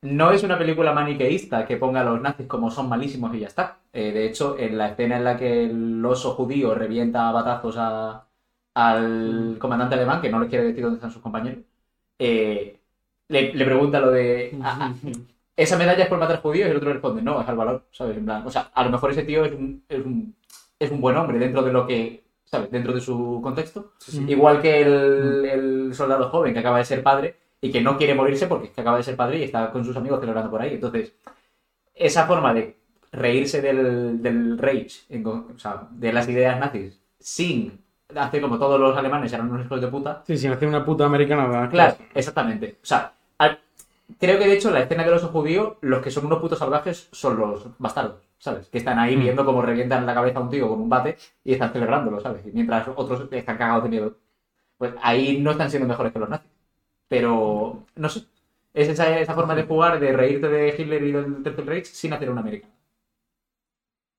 no 0.03 0.31
es 0.33 0.43
una 0.45 0.59
película 0.59 0.93
maniqueísta 0.93 1.67
que 1.67 1.77
ponga 1.79 2.03
a 2.03 2.05
los 2.05 2.21
nazis 2.21 2.47
como 2.47 2.71
son 2.71 2.89
malísimos 2.89 3.35
y 3.35 3.41
ya 3.41 3.49
está. 3.49 3.79
Eh, 3.93 4.13
de 4.13 4.27
hecho, 4.27 4.57
en 4.59 4.79
la 4.79 4.89
escena 4.91 5.17
en 5.19 5.25
la 5.25 5.37
que 5.37 5.65
el 5.65 6.05
oso 6.05 6.35
judío 6.35 6.75
revienta 6.75 7.29
a 7.29 7.33
batazos 7.33 7.77
a- 7.79 8.27
al 8.75 9.57
comandante 9.59 9.95
alemán, 9.97 10.21
que 10.21 10.31
no 10.31 10.41
le 10.41 10.49
quiere 10.49 10.65
decir 10.67 10.83
dónde 10.85 10.97
están 10.99 11.11
sus 11.13 11.23
compañeros, 11.23 11.61
eh, 12.19 12.81
le, 13.29 13.53
le 13.55 13.65
pregunta 13.65 14.01
lo 14.01 14.11
de... 14.11 14.57
"Ah, 14.63 14.79
ah, 14.81 14.95
¿Esa 15.57 15.79
medalla 15.79 16.03
es 16.05 16.09
por 16.09 16.19
matar 16.19 16.43
judíos? 16.43 16.69
Y 16.69 16.71
el 16.71 16.77
otro 16.77 16.93
responde, 16.93 17.23
no, 17.23 17.41
es 17.41 17.49
al 17.49 17.57
valor, 17.57 17.87
¿sabes? 17.91 18.17
En 18.19 18.27
plan, 18.27 18.47
o 18.47 18.51
sea, 18.51 18.71
a 18.75 18.85
lo 18.85 18.91
mejor 18.91 19.11
ese 19.13 19.23
tío 19.23 19.45
es 19.45 19.53
un, 19.53 19.83
es 19.89 20.05
un, 20.05 20.35
es 20.79 20.91
un 20.91 21.01
buen 21.01 21.17
hombre 21.17 21.39
dentro 21.39 21.63
de 21.63 21.73
lo 21.73 21.87
que, 21.87 22.25
¿sabes? 22.45 22.71
Dentro 22.71 22.93
de 22.93 23.01
su 23.01 23.41
contexto. 23.43 23.93
Igual 24.29 24.61
que 24.61 24.83
el, 24.83 25.45
el 25.47 25.95
soldado 25.95 26.29
joven 26.29 26.53
que 26.53 26.61
acaba 26.61 26.77
de 26.79 26.85
ser 26.85 27.03
padre 27.03 27.37
y 27.61 27.71
que 27.73 27.81
no 27.81 27.97
quiere 27.97 28.15
morirse 28.15 28.47
porque 28.49 28.67
es 28.67 28.73
que 28.73 28.83
acaba 28.83 28.99
de 28.99 29.03
ser 29.03 29.17
padre 29.17 29.39
y 29.39 29.45
está 29.45 29.73
con 29.73 29.83
sus 29.83 29.97
amigos 29.97 30.21
celebrando 30.21 30.51
por 30.51 30.61
ahí. 30.61 30.75
Entonces, 30.75 31.15
esa 31.95 32.27
forma 32.27 32.53
de 32.53 32.77
reírse 33.13 33.63
del, 33.63 34.21
del 34.23 34.59
rage, 34.59 35.07
en 35.09 35.27
o 35.27 35.59
sea, 35.59 35.89
de 35.91 36.13
las 36.13 36.29
ideas 36.29 36.61
nazis, 36.61 37.01
sin 37.19 37.81
hacer 38.15 38.41
como 38.41 38.59
todos 38.59 38.79
los 38.79 38.97
alemanes 38.97 39.33
eran 39.33 39.51
unos 39.51 39.65
hijos 39.67 39.81
de 39.81 39.89
puta, 39.89 40.23
Sí, 40.27 40.37
sin 40.39 40.53
hacer 40.53 40.69
una 40.69 40.85
puta 40.85 41.05
americana. 41.07 41.47
¿verdad? 41.47 41.71
Claro, 41.71 41.97
exactamente. 42.15 42.79
O 42.83 42.87
sea, 42.87 43.13
al- 43.39 43.59
creo 44.19 44.39
que 44.39 44.47
de 44.47 44.55
hecho 44.55 44.69
en 44.69 44.75
la 44.75 44.81
escena 44.81 45.05
del 45.05 45.15
oso 45.15 45.29
judío, 45.29 45.79
los 45.81 46.03
que 46.03 46.11
son 46.11 46.27
unos 46.27 46.39
putos 46.41 46.59
salvajes 46.59 47.09
son 47.13 47.39
los 47.39 47.67
bastardos, 47.79 48.23
¿sabes? 48.39 48.69
Que 48.69 48.79
están 48.79 48.99
ahí 48.99 49.17
Mm. 49.17 49.21
viendo 49.21 49.45
cómo 49.45 49.63
revientan 49.63 50.07
la 50.07 50.15
cabeza 50.15 50.39
a 50.39 50.43
un 50.43 50.51
tío 50.51 50.69
con 50.69 50.81
un 50.81 50.89
bate 50.89 51.17
y 51.45 51.53
están 51.53 51.73
celebrándolo, 51.73 52.21
¿sabes? 52.21 52.47
Y 52.47 52.51
mientras 52.53 52.89
otros 52.95 53.29
están 53.33 53.57
cagados 53.59 53.85
de 53.85 53.91
miedo. 53.91 54.17
Pues 54.79 54.93
ahí 55.03 55.39
no 55.41 55.53
están 55.53 55.71
siendo 55.71 55.89
mejores 55.89 56.13
que 56.13 56.19
los 56.19 56.29
nazis. 56.29 56.51
Pero, 57.09 57.85
no 57.97 58.09
sé. 58.09 58.25
Es 58.75 58.89
esa, 58.89 59.19
esa 59.19 59.35
forma 59.35 59.55
de 59.55 59.63
jugar, 59.65 59.99
de 60.01 60.13
reírte 60.13 60.49
de 60.49 60.69
Hitler 60.79 61.03
y 61.03 61.13
del 61.13 61.43
Tercer 61.43 61.65
Reich 61.67 61.87
sin 61.87 62.13
hacer 62.13 62.31
un 62.31 62.39
americano. 62.39 62.73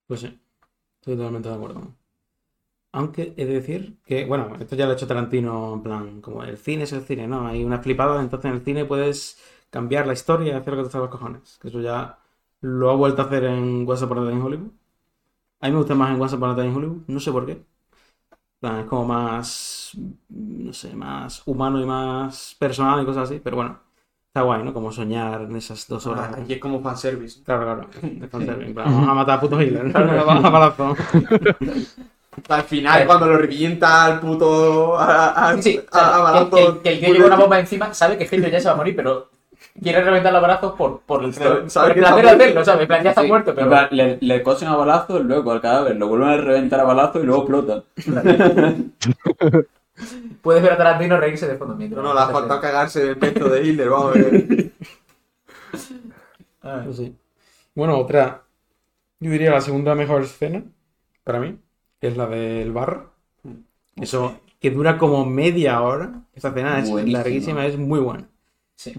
Pues 0.08 0.22
sí, 0.22 0.40
estoy 1.00 1.16
totalmente 1.16 1.50
de 1.50 1.56
acuerdo. 1.56 1.82
Aunque 2.98 3.36
he 3.38 3.46
de 3.46 3.54
decir 3.54 4.00
que, 4.08 4.26
bueno, 4.26 4.56
esto 4.60 4.76
ya 4.76 4.86
lo 4.86 4.92
ha 4.92 4.96
hecho 4.96 5.06
Tarantino 5.06 5.76
en 5.76 5.84
plan, 5.84 6.20
como 6.20 6.44
el 6.44 6.58
cine 6.58 6.86
es 6.86 6.94
el 6.94 7.04
cine, 7.04 7.28
¿no? 7.28 7.46
Hay 7.46 7.64
una 7.64 7.78
flipada, 7.78 8.20
entonces 8.20 8.50
en 8.50 8.58
el 8.58 8.64
cine 8.64 8.86
puedes 8.86 9.40
cambiar 9.70 10.08
la 10.08 10.14
historia 10.14 10.54
y 10.54 10.56
hacer 10.56 10.74
lo 10.74 10.80
que 10.80 10.86
te 10.88 10.92
salga 10.94 11.06
los 11.06 11.16
cojones. 11.16 11.60
Que 11.62 11.68
eso 11.68 11.80
ya 11.80 12.18
lo 12.62 12.90
ha 12.90 12.96
vuelto 12.96 13.22
a 13.22 13.26
hacer 13.26 13.44
en 13.44 13.88
a 13.88 13.96
Time 13.96 14.32
in 14.34 14.42
Hollywood. 14.42 14.72
A 15.62 15.68
mí 15.68 15.74
me 15.74 15.78
gusta 15.78 15.94
más 15.94 16.10
en 16.10 16.44
a 16.44 16.56
Time 16.56 16.68
in 16.70 16.76
Hollywood, 16.76 17.02
no 17.06 17.20
sé 17.20 17.32
por 17.32 17.46
qué. 17.46 17.52
En 17.52 17.66
plan, 18.60 18.80
es 18.80 18.86
como 18.88 19.06
más, 19.06 19.92
no 20.30 20.74
sé, 20.74 20.96
más 20.96 21.44
humano 21.46 21.80
y 21.80 21.86
más 21.86 22.56
personal 22.58 23.04
y 23.04 23.06
cosas 23.06 23.30
así, 23.30 23.40
pero 23.44 23.58
bueno, 23.58 23.80
está 24.26 24.42
guay, 24.42 24.64
¿no? 24.64 24.74
Como 24.74 24.92
soñar 24.92 25.42
en 25.42 25.56
esas 25.56 25.88
dos 25.88 26.08
horas. 26.08 26.32
Ah, 26.34 26.42
Aquí 26.42 26.54
es 26.54 26.60
como 26.60 26.82
fanservice. 26.82 27.44
Claro, 27.44 27.64
claro. 27.64 27.90
de 28.02 28.28
fanservice, 28.28 28.70
en 28.70 28.76
Vamos 28.76 29.08
a 29.08 29.14
matar 29.14 29.38
a 29.38 29.42
puto 29.42 29.62
Hitler. 29.62 29.94
Vamos 29.94 30.44
a 30.44 30.52
palazo. 30.52 30.96
Al 32.50 32.64
final, 32.64 33.06
cuando 33.06 33.26
lo 33.28 33.38
revienta 33.38 34.06
al 34.06 34.20
puto. 34.20 34.98
a, 34.98 35.50
a, 35.50 35.62
Sí, 35.62 35.80
a- 35.92 36.16
a 36.16 36.18
que, 36.18 36.24
balazos, 36.24 36.78
que- 36.78 36.82
que 36.82 36.90
el 36.94 37.00
tío 37.00 37.14
lleva 37.14 37.28
una 37.28 37.36
bomba 37.36 37.60
encima, 37.60 37.94
sabe 37.94 38.18
que 38.18 38.24
Hitler 38.26 38.52
ya 38.52 38.60
se 38.60 38.68
va 38.68 38.74
a 38.74 38.78
morir, 38.78 38.96
pero 38.96 39.30
quiere 39.82 40.02
reventar 40.04 40.32
los 40.34 40.42
brazos 40.42 40.74
por, 40.78 41.02
por 41.02 41.24
el, 41.24 41.34
Sabe- 41.34 41.62
por 41.62 41.88
el 41.90 41.94
que 41.94 42.00
placer 42.00 42.26
está 42.26 42.36
de 42.36 42.44
hacerlo, 42.44 42.66
¿sabes? 42.66 42.82
En 42.82 42.88
plan, 42.88 43.04
ya 43.04 43.10
está 43.10 43.22
Sí, 43.24 43.28
muerto, 43.28 43.54
pero... 43.56 43.68
plan, 43.70 43.88
le, 43.92 44.18
le 44.22 44.44
cosen 44.44 44.68
a 44.70 44.76
balazos, 44.76 45.22
luego 45.26 45.52
al 45.52 45.62
cadáver 45.62 45.96
lo 45.98 46.08
vuelven 46.08 46.30
a 46.30 46.38
reventar 46.38 46.80
a 46.80 46.84
balazos 46.84 47.24
y 47.24 47.26
luego 47.26 47.42
explota. 47.44 47.84
Puedes 50.42 50.62
ver 50.62 50.74
a 50.74 50.78
Tarantino 50.78 51.18
reírse 51.18 51.48
de 51.48 51.58
fondo 51.58 51.76
mientras... 51.76 52.02
No, 52.02 52.10
no, 52.10 52.14
le 52.16 52.22
ha 52.22 52.28
faltado 52.28 52.62
cagarse 52.62 53.04
del 53.04 53.18
pecho 53.18 53.50
de 53.50 53.64
Hitler, 53.66 53.90
vamos 53.90 54.16
a 54.16 54.20
ver. 54.20 54.72
Pues 56.62 56.98
sí. 56.98 57.16
Bueno, 57.74 57.98
otra. 57.98 58.44
Yo 59.20 59.32
diría 59.32 59.52
la 59.52 59.62
segunda 59.62 59.96
mejor 59.96 60.22
escena, 60.22 60.64
para 61.24 61.40
mí, 61.40 61.58
es 62.02 62.18
la 62.18 62.28
del 62.28 62.72
bar. 62.72 63.12
Eso, 63.96 64.40
que 64.60 64.72
dura 64.72 64.98
como 64.98 65.26
media 65.26 65.82
hora. 65.82 66.26
Esta 66.34 66.50
escena 66.50 66.80
es 66.80 66.90
larguísima, 66.90 67.66
es 67.66 67.78
muy 67.78 68.00
buena. 68.00 68.30
Sí. 68.76 68.94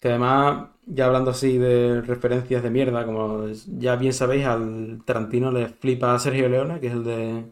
Que 0.00 0.08
además, 0.08 0.70
ya 0.86 1.06
hablando 1.06 1.30
así 1.30 1.58
de 1.58 2.02
referencias 2.02 2.62
de 2.62 2.70
mierda, 2.70 3.06
como 3.06 3.46
ya 3.78 3.96
bien 3.96 4.12
sabéis, 4.12 4.46
al 4.46 5.02
Tarantino 5.04 5.50
le 5.52 5.68
flipa 5.68 6.14
a 6.14 6.18
Sergio 6.18 6.48
Leone, 6.48 6.80
que 6.80 6.88
es 6.88 6.92
el 6.92 7.04
de 7.04 7.44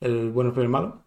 El 0.00 0.30
bueno, 0.30 0.52
y 0.56 0.60
el 0.60 0.68
malo. 0.68 1.04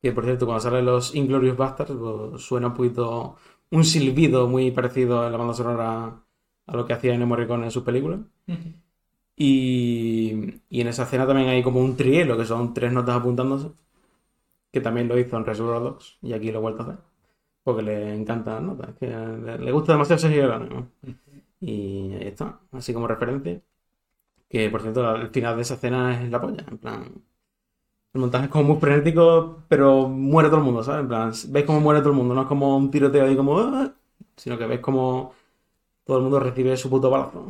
Que 0.00 0.12
por 0.12 0.24
cierto, 0.24 0.46
cuando 0.46 0.60
salen 0.62 0.86
los 0.86 1.14
Inglorious 1.14 1.56
Bastards, 1.56 1.92
pues, 1.92 2.42
suena 2.42 2.68
un 2.68 2.74
poquito 2.74 3.36
un 3.70 3.84
silbido 3.84 4.48
muy 4.48 4.70
parecido 4.70 5.26
en 5.26 5.32
la 5.32 5.38
banda 5.38 5.54
sonora 5.54 6.22
a 6.66 6.76
lo 6.76 6.86
que 6.86 6.92
hacía 6.92 7.14
Ennio 7.14 7.26
Morricone 7.26 7.64
en 7.64 7.70
sus 7.70 7.82
películas. 7.82 8.20
Y, 9.38 10.62
y 10.68 10.80
en 10.82 10.88
esa 10.88 11.04
escena 11.04 11.26
también 11.26 11.48
hay 11.48 11.62
como 11.62 11.80
un 11.80 11.96
trielo, 11.96 12.36
que 12.36 12.44
son 12.44 12.74
tres 12.74 12.92
notas 12.92 13.16
apuntándose, 13.16 13.70
que 14.72 14.80
también 14.80 15.08
lo 15.08 15.18
hizo 15.18 15.36
en 15.36 15.44
Reservoir 15.46 15.80
Dogs, 15.80 16.18
y 16.22 16.32
aquí 16.32 16.50
lo 16.52 16.58
he 16.58 16.62
vuelto 16.62 16.82
a 16.82 16.86
hacer, 16.86 16.98
porque 17.64 17.82
le 17.82 18.14
encantan 18.14 18.54
las 18.56 18.64
notas, 18.64 18.96
que 18.98 19.08
le, 19.08 19.72
gusta 19.72 19.92
demasiado 19.92 20.20
Sergio 20.20 20.58
¿no? 20.60 20.88
Y 21.60 22.12
ahí 22.14 22.28
está, 22.28 22.60
así 22.72 22.94
como 22.94 23.08
referencia. 23.08 23.60
Que 24.48 24.70
por 24.70 24.82
cierto, 24.82 25.16
el 25.16 25.30
final 25.30 25.56
de 25.56 25.62
esa 25.62 25.74
escena 25.74 26.22
es 26.22 26.30
la 26.30 26.40
polla, 26.40 26.64
en 26.70 26.78
plan. 26.78 27.24
El 28.14 28.20
montaje 28.20 28.46
es 28.46 28.50
como 28.50 28.64
muy 28.74 28.80
frenético, 28.80 29.64
pero 29.68 30.08
muere 30.08 30.48
todo 30.48 30.58
el 30.58 30.64
mundo, 30.64 30.82
¿sabes? 30.84 31.02
En 31.02 31.08
plan, 31.08 31.32
ves 31.48 31.64
cómo 31.64 31.80
muere 31.80 32.00
todo 32.00 32.10
el 32.10 32.16
mundo, 32.16 32.34
no 32.34 32.42
es 32.42 32.48
como 32.48 32.76
un 32.76 32.90
tiroteo 32.90 33.26
ahí 33.26 33.36
como. 33.36 33.58
"Ah", 33.60 33.92
sino 34.36 34.58
que 34.58 34.66
ves 34.66 34.80
como 34.80 35.34
todo 36.04 36.18
el 36.18 36.24
mundo 36.24 36.40
recibe 36.40 36.76
su 36.76 36.90
puto 36.90 37.10
balazo. 37.10 37.48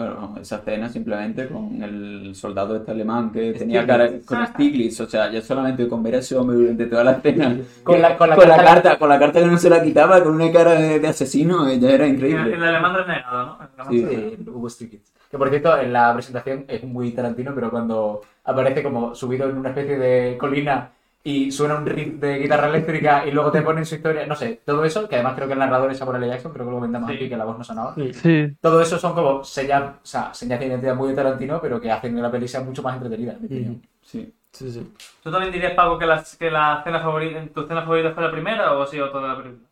Bueno, 0.00 0.34
esa 0.40 0.56
escena 0.56 0.88
simplemente 0.88 1.46
con 1.46 1.82
el 1.82 2.34
soldado 2.34 2.74
este 2.76 2.90
alemán 2.92 3.30
que 3.30 3.52
tenía 3.52 3.86
cara 3.86 4.08
con 4.24 4.46
Stiglitz, 4.46 4.98
o 5.00 5.06
sea, 5.06 5.30
ya 5.30 5.42
solamente 5.42 5.86
con 5.86 6.02
ver 6.02 6.14
a 6.14 6.18
ese 6.20 6.36
hombre 6.38 6.56
durante 6.56 6.86
toda 6.86 7.04
la 7.04 7.12
escena, 7.12 7.54
Con 7.82 8.00
la- 8.00 8.16
con 8.16 8.30
la 8.30 8.36
con 8.36 8.48
la 8.48 8.56
carta- 8.56 8.72
carta, 8.74 8.98
con 8.98 9.08
la 9.10 9.18
carta 9.18 9.40
que 9.40 9.46
no 9.46 9.58
se 9.58 9.68
la 9.68 9.82
quitaba, 9.82 10.22
con 10.22 10.34
una 10.36 10.50
cara 10.50 10.72
de, 10.72 11.00
de 11.00 11.08
asesino, 11.08 11.68
eh, 11.68 11.78
ya 11.78 11.90
era 11.90 12.06
increíble. 12.06 12.54
el 12.54 12.64
alemán 12.64 12.94
renegado, 12.94 13.44
¿no? 13.46 13.58
El 13.60 13.68
alemán 13.80 13.92
Sí. 13.92 14.04
renegado. 14.06 14.30
Sí, 14.36 14.50
Hugo 14.50 14.70
Stiglitz. 14.70 15.12
Que 15.30 15.36
por 15.38 15.50
cierto, 15.50 15.78
en 15.78 15.92
la 15.92 16.14
presentación 16.14 16.64
es 16.66 16.82
muy 16.82 17.10
Tarantino, 17.12 17.52
pero 17.54 17.70
cuando 17.70 18.22
aparece 18.44 18.82
como 18.82 19.14
subido 19.14 19.50
en 19.50 19.58
una 19.58 19.68
especie 19.68 19.98
de 19.98 20.38
colina 20.38 20.90
y 21.22 21.50
suena 21.50 21.74
un 21.76 21.86
riff 21.86 22.14
de 22.20 22.38
guitarra 22.38 22.68
eléctrica 22.68 23.26
y 23.26 23.30
luego 23.30 23.50
te 23.52 23.62
ponen 23.62 23.84
su 23.84 23.94
historia, 23.96 24.26
no 24.26 24.34
sé, 24.34 24.60
todo 24.64 24.84
eso, 24.84 25.08
que 25.08 25.16
además 25.16 25.34
creo 25.34 25.46
que 25.46 25.52
el 25.52 25.58
narrador 25.58 25.90
es 25.90 25.98
Samuel 25.98 26.22
L. 26.22 26.28
Jackson, 26.32 26.52
creo 26.52 26.64
que 26.66 26.70
lo 26.70 26.76
comentamos 26.78 27.10
Sí. 27.10 27.16
aquí, 27.16 27.28
que 27.28 27.36
la 27.36 27.44
voz 27.44 27.58
no 27.58 27.64
sonaba. 27.64 27.94
Sí, 27.94 28.56
Todo 28.60 28.80
eso 28.80 28.98
son 28.98 29.14
como 29.14 29.44
señas, 29.44 29.82
o 30.02 30.06
sea, 30.06 30.32
señas 30.34 30.58
de 30.60 30.66
identidad 30.66 30.94
muy 30.94 31.10
de 31.10 31.14
Tarantino, 31.14 31.60
pero 31.60 31.80
que 31.80 31.90
hacen 31.90 32.14
que 32.14 32.22
la 32.22 32.30
peli 32.30 32.48
sea 32.48 32.62
mucho 32.62 32.82
más 32.82 32.94
entretenida. 32.96 33.32
en 33.34 33.40
mi 33.40 33.46
opinión. 33.46 33.82
Sí. 34.02 34.34
Sí, 34.52 34.68
sí. 34.72 34.94
¿Tú 35.22 35.30
también 35.30 35.52
dirías, 35.52 35.74
Paco, 35.74 35.96
que 35.96 36.06
la, 36.06 36.24
que 36.38 36.50
la 36.50 36.78
escena 36.80 37.00
favorita, 37.00 37.46
tu 37.54 37.60
escena 37.60 37.82
favorita 37.82 38.12
fue 38.12 38.24
la 38.24 38.32
primera 38.32 38.72
o 38.76 38.82
ha 38.82 38.86
sido 38.88 39.08
toda 39.10 39.28
la 39.28 39.36
película? 39.40 39.68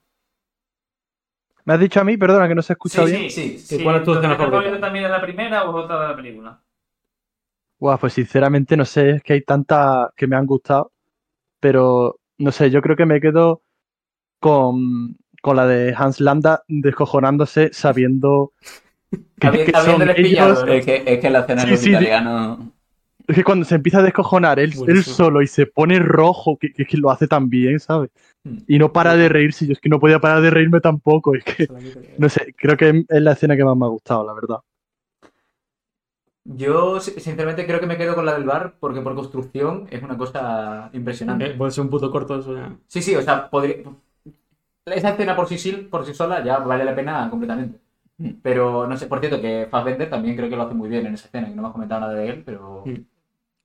¿Me 1.65 1.75
has 1.75 1.81
dicho 1.81 2.01
a 2.01 2.05
mí? 2.05 2.17
Perdona, 2.17 2.49
que 2.49 2.55
no 2.55 2.63
se 2.63 2.73
escucha 2.75 3.05
Sí, 3.05 3.13
bien. 3.13 3.31
sí, 3.31 3.59
Sí, 3.59 3.77
sí. 3.79 3.85
¿Cuál 3.85 3.97
es 3.97 4.03
tu 4.05 4.13
¿Tu 4.13 4.19
escena 4.19 4.35
escena 4.35 4.37
favorita? 4.45 4.63
favorita 4.71 4.87
también 4.87 5.05
es 5.07 5.11
la 5.11 5.21
primera 5.21 5.65
o 5.65 5.79
es 5.79 5.85
otra 5.85 6.01
de 6.01 6.09
la 6.09 6.17
película? 6.17 6.61
Guau, 7.81 7.99
pues 7.99 8.13
sinceramente 8.13 8.77
no 8.77 8.85
sé, 8.85 9.11
es 9.11 9.23
que 9.23 9.33
hay 9.35 9.43
tantas 9.43 10.09
que 10.17 10.27
me 10.27 10.37
han 10.37 10.47
gustado, 10.47 10.93
pero 11.61 12.19
no 12.39 12.53
sé, 12.53 12.71
yo 12.71 12.83
creo 12.83 12.97
que 12.97 13.07
me 13.07 13.21
quedo 13.21 13.63
con, 14.41 15.17
con 15.43 15.57
la 15.57 15.67
de 15.67 15.95
Hans 15.97 16.21
Landa 16.21 16.63
descojonándose 16.69 17.71
sabiendo 17.73 18.53
que, 19.41 19.65
que 19.65 19.73
son 19.73 20.03
pillado, 20.17 20.67
ellos. 20.67 20.79
Es 20.79 20.85
que, 20.85 21.03
es 21.07 21.19
que 21.21 21.31
la 21.31 21.41
escena 21.41 21.65
de 21.65 21.67
Sí, 21.67 21.71
los 21.71 21.81
sí, 21.81 21.85
sí. 21.87 21.91
italianos. 21.93 22.59
Es 23.27 23.37
que 23.37 23.45
cuando 23.45 23.67
se 23.67 23.75
empieza 23.75 23.99
a 23.99 24.03
descojonar 24.03 24.59
él, 24.59 24.73
él 24.87 25.05
solo 25.05 25.43
y 25.43 25.47
se 25.47 25.67
pone 25.67 25.99
rojo, 25.99 26.57
que, 26.59 26.73
que, 26.73 26.87
que 26.87 26.97
lo 26.97 27.11
hace 27.11 27.27
tan 27.29 27.51
bien, 27.51 27.79
¿sabes? 27.79 28.11
Mm. 28.45 28.59
Y 28.67 28.79
no 28.79 28.91
para 28.93 29.17
de 29.17 29.29
reírse, 29.29 29.67
yo 29.67 29.73
es 29.73 29.81
que 29.81 29.91
no 29.91 30.01
podía 30.01 30.19
parar 30.19 30.41
de 30.41 30.49
reírme 30.49 30.81
tampoco, 30.81 31.35
es 31.35 31.45
que, 31.45 31.69
no 32.17 32.29
sé, 32.31 32.55
creo 32.57 32.77
que 32.79 33.05
es 33.07 33.23
la 33.23 33.33
escena 33.33 33.55
que 33.55 33.65
más 33.65 33.77
me 33.77 33.85
ha 33.85 33.89
gustado, 33.89 34.25
la 34.27 34.33
verdad. 34.33 34.59
Yo, 36.57 36.99
si- 37.01 37.13
sinceramente, 37.21 37.67
creo 37.67 37.79
que 37.81 37.87
me 37.87 37.97
quedo 37.99 38.15
con 38.15 38.25
la 38.25 38.33
del 38.35 38.45
bar 38.45 38.75
porque 38.81 39.01
por 39.03 39.15
construcción 39.15 39.87
es 39.91 40.03
una 40.03 40.17
cosa 40.17 40.89
impresionante. 40.95 41.47
Eh, 41.51 41.55
Puede 41.55 41.71
ser 41.73 41.85
un 41.85 41.91
puto 41.91 42.11
corto 42.11 42.39
eso 42.39 42.55
ya. 42.57 42.75
Sí, 42.87 43.03
sí, 43.03 43.15
o 43.15 43.23
sea, 43.23 43.51
podría... 43.51 43.77
Esa 44.87 45.11
escena 45.11 45.37
por 45.37 45.47
sí, 45.47 45.59
sí- 45.59 45.89
por 45.91 46.07
sí 46.07 46.15
sola 46.15 46.43
ya 46.43 46.59
vale 46.59 46.85
la 46.85 46.95
pena 46.95 47.29
completamente. 47.29 47.79
Mm. 48.17 48.31
Pero, 48.43 48.87
no 48.87 48.97
sé, 48.97 49.07
por 49.07 49.21
cierto, 49.21 49.41
que 49.41 49.69
Fassbender 49.71 50.09
también 50.09 50.35
creo 50.37 50.49
que 50.49 50.57
lo 50.57 50.63
hace 50.63 50.75
muy 50.75 50.89
bien 50.89 51.07
en 51.07 51.15
esa 51.15 51.27
escena, 51.27 51.49
que 51.49 51.55
no 51.55 51.63
me 51.63 51.69
has 51.69 51.75
comentado 51.75 52.01
nada 52.01 52.15
de 52.15 52.29
él, 52.31 52.43
pero... 52.45 52.83
Mm. 52.87 52.95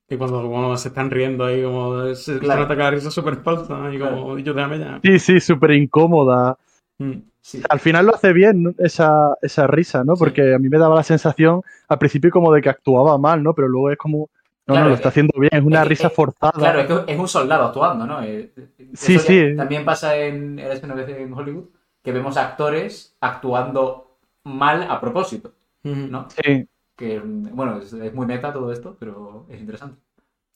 Y 0.10 0.18
cuando, 0.18 0.48
cuando 0.50 0.76
se 0.76 0.90
están 0.90 1.10
riendo 1.10 1.46
ahí, 1.46 1.64
como 1.64 2.04
se, 2.14 2.16
se 2.16 2.40
Claro. 2.40 2.64
nota 2.64 2.76
que 2.76 2.82
la 2.84 2.92
risa 2.92 3.08
es 3.08 3.14
súper 3.14 3.38
falsa 3.38 3.92
y 3.94 3.98
como, 3.98 4.38
yo 4.38 4.54
déjame 4.54 4.78
ya. 4.80 5.00
Sí, 5.02 5.18
sí, 5.18 5.40
súper 5.40 5.72
incómoda. 5.72 6.58
Mm. 7.00 7.14
Sí. 7.46 7.62
Al 7.70 7.82
final 7.82 8.06
lo 8.06 8.16
hace 8.16 8.32
bien 8.32 8.64
¿no? 8.64 8.74
esa, 8.78 9.36
esa 9.42 9.68
risa, 9.68 10.04
¿no? 10.06 10.16
Sí. 10.16 10.20
Porque 10.20 10.54
a 10.56 10.60
mí 10.60 10.70
me 10.70 10.78
daba 10.78 10.96
la 10.96 11.04
sensación 11.04 11.62
al 11.90 12.00
principio 12.00 12.32
como 12.32 12.54
de 12.54 12.62
que 12.62 12.70
actuaba 12.70 13.18
mal, 13.18 13.44
¿no? 13.44 13.54
Pero 13.54 13.68
luego 13.68 13.92
es 13.92 13.98
como, 13.98 14.30
no, 14.66 14.74
Claro, 14.76 14.84
no, 14.84 14.88
lo 14.88 14.94
es 14.94 15.00
está 15.00 15.10
haciendo 15.10 15.38
bien, 15.38 15.50
es 15.52 15.62
una 15.62 15.82
es 15.82 15.88
risa 15.90 16.08
es- 16.08 16.14
forzada. 16.14 16.54
Claro, 16.54 16.80
es 16.80 16.86
que 16.88 17.12
es 17.14 17.20
un 17.20 17.28
soldado 17.28 17.66
actuando, 17.66 18.06
¿no? 18.08 18.24
Eh, 18.24 18.54
Sí, 18.94 19.16
eso 19.16 19.28
ya 19.28 19.50
sí. 19.52 19.56
También 19.58 19.84
pasa 19.84 20.16
en 20.16 20.58
en 20.58 21.34
Hollywood, 21.34 21.66
que 22.02 22.12
vemos 22.14 22.38
actores 22.38 23.18
actuando 23.20 24.18
mal 24.46 24.84
a 24.90 25.02
propósito. 25.02 25.54
¿no? 25.84 26.28
Sí. 26.30 26.66
Que, 26.96 27.20
bueno, 27.20 27.80
es, 27.80 27.92
es 27.92 28.14
muy 28.14 28.26
meta 28.26 28.54
todo 28.54 28.72
esto, 28.72 28.96
pero 28.98 29.46
es 29.50 29.60
interesante. 29.60 30.00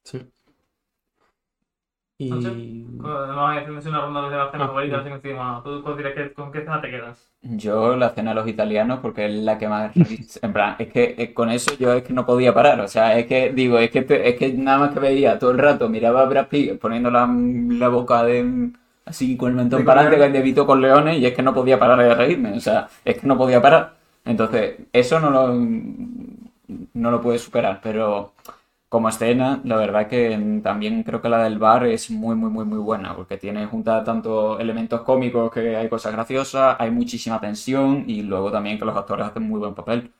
Sí. 0.05 0.25
Y... 2.19 2.29
Vamos 2.99 3.39
a 3.39 3.57
hacer 3.59 3.89
una 3.89 4.01
ronda 4.01 4.29
de 4.29 4.37
las 4.37 4.47
escenas 4.47 4.67
Ah, 4.67 4.67
favoritas, 4.67 4.99
así 5.01 5.09
que 5.09 5.15
encima, 5.15 5.61
¿tú 5.63 5.83
con 5.83 6.51
qué 6.51 6.59
escena 6.59 6.81
te 6.81 6.89
quedas? 6.89 7.31
Yo 7.41 7.95
la 7.95 8.09
cena 8.09 8.31
de 8.31 8.35
los 8.35 8.47
italianos 8.47 8.99
porque 8.99 9.25
es 9.27 9.31
la 9.43 9.57
que 9.57 9.67
más 9.69 9.93
en 10.41 10.53
plan, 10.53 10.75
es 10.79 10.91
que 10.91 11.15
eh, 11.17 11.33
con 11.33 11.49
eso 11.51 11.75
yo 11.77 11.93
es 11.93 12.03
que 12.03 12.11
no 12.13 12.25
podía 12.25 12.53
parar, 12.53 12.79
o 12.81 12.87
sea, 12.87 13.17
es 13.17 13.25
que 13.27 13.51
digo, 13.53 13.77
es 13.79 13.91
que 13.91 13.99
es 14.09 14.35
que 14.37 14.53
nada 14.53 14.79
más 14.79 14.93
que 14.93 14.99
veía 14.99 15.39
todo 15.39 15.51
el 15.51 15.57
rato, 15.59 15.87
miraba 15.87 16.21
a 16.23 16.25
Brad 16.25 16.47
Pitt 16.47 16.79
poniendo 16.79 17.09
la, 17.11 17.27
la 17.27 17.87
boca 17.89 18.23
de 18.23 18.71
así 19.05 19.37
con 19.37 19.49
el 19.51 19.55
mentón 19.55 19.85
para 19.85 20.01
adelante 20.01 20.37
de 20.39 20.43
Vito 20.43 20.65
con 20.65 20.81
leones 20.81 21.19
y 21.19 21.25
es 21.25 21.33
que 21.33 21.43
no 21.43 21.53
podía 21.53 21.79
parar 21.79 21.99
de 21.99 22.13
reírme, 22.15 22.53
o 22.57 22.59
sea, 22.59 22.89
es 23.05 23.17
que 23.19 23.27
no 23.27 23.37
podía 23.37 23.61
parar. 23.61 23.95
Entonces, 24.25 24.75
eso 24.91 25.19
no 25.21 25.29
lo 25.29 25.53
no 26.93 27.11
lo 27.11 27.21
puede 27.21 27.39
superar, 27.39 27.79
pero 27.81 28.33
como 28.89 29.09
escena, 29.09 29.61
la 29.65 29.75
verdad 29.77 30.07
que 30.07 30.59
también 30.63 31.03
creo 31.03 31.21
que 31.21 31.29
la 31.29 31.43
del 31.43 31.59
bar 31.59 31.85
es 31.85 32.09
muy, 32.11 32.35
muy, 32.35 32.49
muy, 32.49 32.65
muy 32.65 32.79
buena, 32.79 33.15
porque 33.15 33.37
tiene 33.37 33.65
junta 33.65 34.03
tanto 34.03 34.59
elementos 34.59 35.01
cómicos 35.01 35.51
que 35.51 35.75
hay 35.75 35.89
cosas 35.89 36.13
graciosas, 36.13 36.77
hay 36.79 36.91
muchísima 36.91 37.39
tensión 37.41 38.05
y 38.07 38.23
luego 38.23 38.51
también 38.51 38.77
que 38.79 38.85
los 38.85 38.95
actores 38.95 39.27
hacen 39.27 39.43
muy 39.43 39.59
buen 39.59 39.75
papel. 39.75 40.11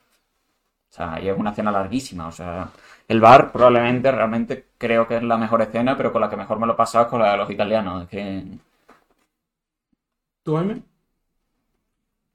O 0.90 0.92
sea, 0.94 1.20
y 1.20 1.28
es 1.28 1.38
una 1.38 1.50
escena 1.50 1.70
larguísima, 1.72 2.28
o 2.28 2.32
sea, 2.32 2.70
el 3.08 3.20
bar 3.20 3.52
probablemente 3.52 4.10
realmente 4.12 4.68
creo 4.78 5.06
que 5.06 5.16
es 5.16 5.22
la 5.22 5.36
mejor 5.38 5.62
escena, 5.62 5.96
pero 5.96 6.12
con 6.12 6.20
la 6.22 6.30
que 6.30 6.36
mejor 6.36 6.58
me 6.58 6.66
lo 6.66 6.74
he 6.74 6.76
pasado 6.76 7.04
es 7.04 7.10
con 7.10 7.20
la 7.20 7.32
de 7.32 7.36
los 7.38 7.50
italianos, 7.50 8.02
es 8.04 8.08
que 8.08 8.44
¿Tú, 10.42 10.56
Jaime? 10.56 10.82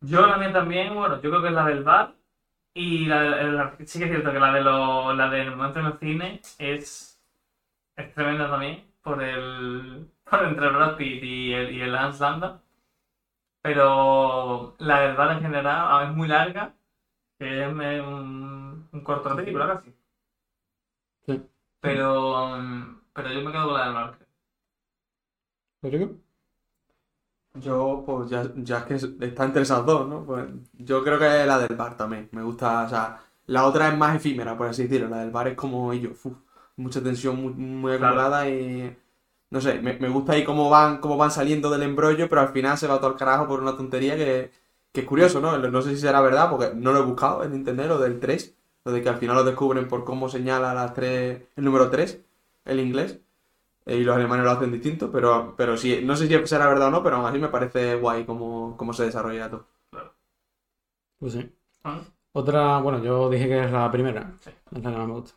Yo 0.02 0.22
la 0.28 0.38
mía 0.38 0.54
también, 0.54 0.93
bueno, 0.93 1.15
yo 1.22 1.30
creo 1.32 1.41
que 1.41 1.48
es 1.48 1.54
la 1.54 1.65
del 1.65 1.84
bar. 1.84 2.13
Y 2.75 3.05
la, 3.05 3.23
la- 3.23 3.75
sí 3.86 3.99
que 3.99 4.05
es 4.05 4.12
cierto 4.12 4.31
que 4.31 4.39
la 4.39 4.53
de 4.53 4.62
lo, 4.62 5.13
la 5.13 5.29
del 5.29 5.55
momento 5.55 5.79
en 5.79 5.86
el 5.88 5.99
cine 5.99 6.41
es, 6.57 7.21
es 7.95 8.13
tremenda 8.15 8.49
también 8.49 8.86
por 9.03 9.23
el 9.23 10.09
por 10.29 10.43
entre 10.45 10.69
Brad 10.69 10.97
Pitt 10.97 11.23
y 11.23 11.53
el, 11.53 11.71
y 11.75 11.81
el 11.81 11.95
Hans 11.95 12.19
Landa. 12.21 12.62
Pero 13.62 14.75
la 14.79 15.13
bar 15.15 15.31
en 15.38 15.41
general 15.41 15.65
ah, 15.89 16.05
es 16.09 16.15
muy 16.15 16.27
larga, 16.27 16.75
que 17.39 17.63
es 17.63 17.67
un, 17.69 18.89
un 18.91 19.03
corto 19.03 19.29
de 19.29 19.36
película 19.38 19.67
casi. 19.67 19.93
Sí. 21.25 21.43
Pero, 21.81 22.07
pero 23.13 23.31
yo 23.31 23.41
me 23.41 23.51
quedo 23.51 23.65
con 23.67 23.73
la 23.75 23.86
del 23.86 23.93
bar. 23.93 24.17
¿Rodrigo? 25.81 26.22
Yo, 27.55 28.03
pues 28.05 28.29
ya, 28.31 28.51
ya 28.55 28.79
es 28.79 28.83
que 28.85 28.95
es- 28.95 29.03
están 29.21 29.47
entre 29.47 29.61
esas 29.61 29.85
dos, 29.85 30.07
¿no? 30.07 30.25
Pues 30.25 30.45
yo 30.73 31.03
creo 31.03 31.19
que 31.19 31.45
la 31.45 31.59
del 31.59 31.75
bar 31.77 31.95
también. 31.95 32.27
Me 32.31 32.41
gusta, 32.43 32.83
o 32.85 32.89
sea, 32.89 33.19
la 33.45 33.65
otra 33.67 33.89
es 33.89 33.97
más 33.97 34.15
efímera, 34.15 34.57
por 34.57 34.67
así 34.67 34.83
decirlo. 34.83 35.07
La 35.09 35.19
del 35.19 35.29
bar 35.31 35.47
es 35.49 35.55
como 35.55 35.93
ellos, 35.93 36.17
mucha 36.77 37.01
tensión 37.03 37.35
muy, 37.41 37.53
muy 37.53 37.97
Claro. 37.97 38.07
acumulada 38.07 38.49
y. 38.49 38.97
No 39.51 39.61
sé, 39.61 39.79
me, 39.81 39.93
me 39.99 40.09
gusta 40.09 40.33
ahí 40.33 40.43
cómo 40.43 40.69
van, 40.69 40.97
cómo 40.99 41.15
van 41.17 41.29
saliendo 41.31 41.69
del 41.69 41.83
embrollo, 41.83 42.27
pero 42.29 42.41
al 42.41 42.49
final 42.49 42.77
se 42.77 42.87
va 42.87 42.97
todo 42.99 43.11
al 43.11 43.17
carajo 43.17 43.47
por 43.47 43.61
una 43.61 43.75
tontería 43.77 44.15
que, 44.17 44.51
que 44.91 45.01
es 45.01 45.07
curioso, 45.07 45.39
¿no? 45.41 45.55
No 45.57 45.81
sé 45.83 45.91
si 45.91 45.97
será 46.01 46.21
verdad, 46.21 46.49
porque 46.49 46.71
no 46.75 46.91
lo 46.91 46.99
he 47.01 47.03
buscado 47.05 47.43
en 47.43 47.53
internet, 47.53 47.87
lo 47.87 47.99
del 47.99 48.19
3, 48.19 48.55
lo 48.83 48.91
de 48.91 49.01
que 49.03 49.09
al 49.09 49.17
final 49.17 49.35
lo 49.35 49.43
descubren 49.43 49.87
por 49.87 50.03
cómo 50.05 50.27
señala 50.29 50.73
las 50.73 50.93
tres, 50.95 51.43
el 51.55 51.63
número 51.65 51.89
3, 51.91 52.19
el 52.65 52.79
inglés. 52.79 53.19
Eh, 53.86 53.98
y 53.98 54.04
los 54.04 54.15
alemanes 54.15 54.46
lo 54.46 54.52
hacen 54.52 54.72
distinto, 54.72 55.12
pero, 55.12 55.56
pero 55.58 55.78
sí, 55.78 56.02
no 56.04 56.15
sé 56.15 56.28
si 56.28 56.48
será 56.48 56.67
verdad 56.67 56.88
o 56.89 56.91
no, 56.91 57.04
pero 57.04 57.17
aún 57.17 57.26
así 57.26 57.39
me 57.39 57.50
parece 57.50 57.96
guay 57.96 58.26
cómo, 58.26 58.76
cómo 58.78 58.93
se 58.93 59.06
desarrolla 59.06 59.50
todo. 59.50 59.67
Pues 61.19 61.34
sí. 61.34 61.52
¿Ah? 61.84 62.02
Otra, 62.34 62.80
bueno, 62.80 63.04
yo 63.04 63.30
dije 63.30 63.48
que 63.48 63.65
es 63.65 63.72
la 63.72 63.91
primera. 63.91 64.38
Sí. 64.41 64.52
Es 64.72 64.84
la 64.84 64.91
que 64.91 64.98
más 64.98 65.08
me 65.08 65.13
gusta. 65.13 65.34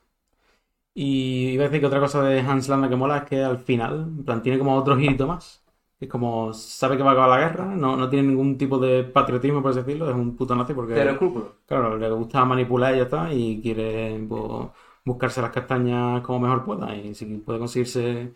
Y 0.94 1.50
iba 1.50 1.64
a 1.64 1.68
decir 1.68 1.80
que 1.80 1.86
otra 1.86 2.00
cosa 2.00 2.22
de 2.22 2.40
Hans 2.40 2.68
Landa 2.68 2.88
que 2.88 2.96
mola 2.96 3.18
es 3.18 3.24
que 3.24 3.42
al 3.42 3.58
final, 3.58 4.00
en 4.18 4.24
plan, 4.24 4.42
tiene 4.42 4.58
como 4.58 4.76
otro 4.76 4.96
girito 4.96 5.26
más. 5.26 5.62
Es 6.00 6.08
como, 6.08 6.52
sabe 6.54 6.96
que 6.96 7.02
va 7.02 7.10
a 7.10 7.12
acabar 7.14 7.30
la 7.40 7.48
guerra, 7.48 7.64
no, 7.74 7.96
no 7.96 8.08
tiene 8.10 8.28
ningún 8.28 8.58
tipo 8.58 8.78
de 8.78 9.04
patriotismo, 9.04 9.62
por 9.62 9.70
así 9.72 9.80
decirlo, 9.80 10.08
es 10.10 10.14
un 10.16 10.36
puto 10.36 10.54
nazi 10.54 10.74
porque, 10.74 10.94
Pero 10.94 11.10
escrúpulo. 11.12 11.56
claro, 11.66 11.96
le 11.98 12.10
gusta 12.10 12.44
manipular 12.44 12.94
y 12.94 12.98
ya 12.98 13.02
está, 13.04 13.32
y 13.32 13.60
quiere 13.62 14.24
pues, 14.28 14.68
buscarse 15.06 15.42
las 15.42 15.52
castañas 15.52 16.22
como 16.22 16.40
mejor 16.40 16.64
pueda. 16.66 16.94
Y 16.96 17.14
si 17.14 17.26
puede 17.38 17.60
conseguirse 17.60 18.34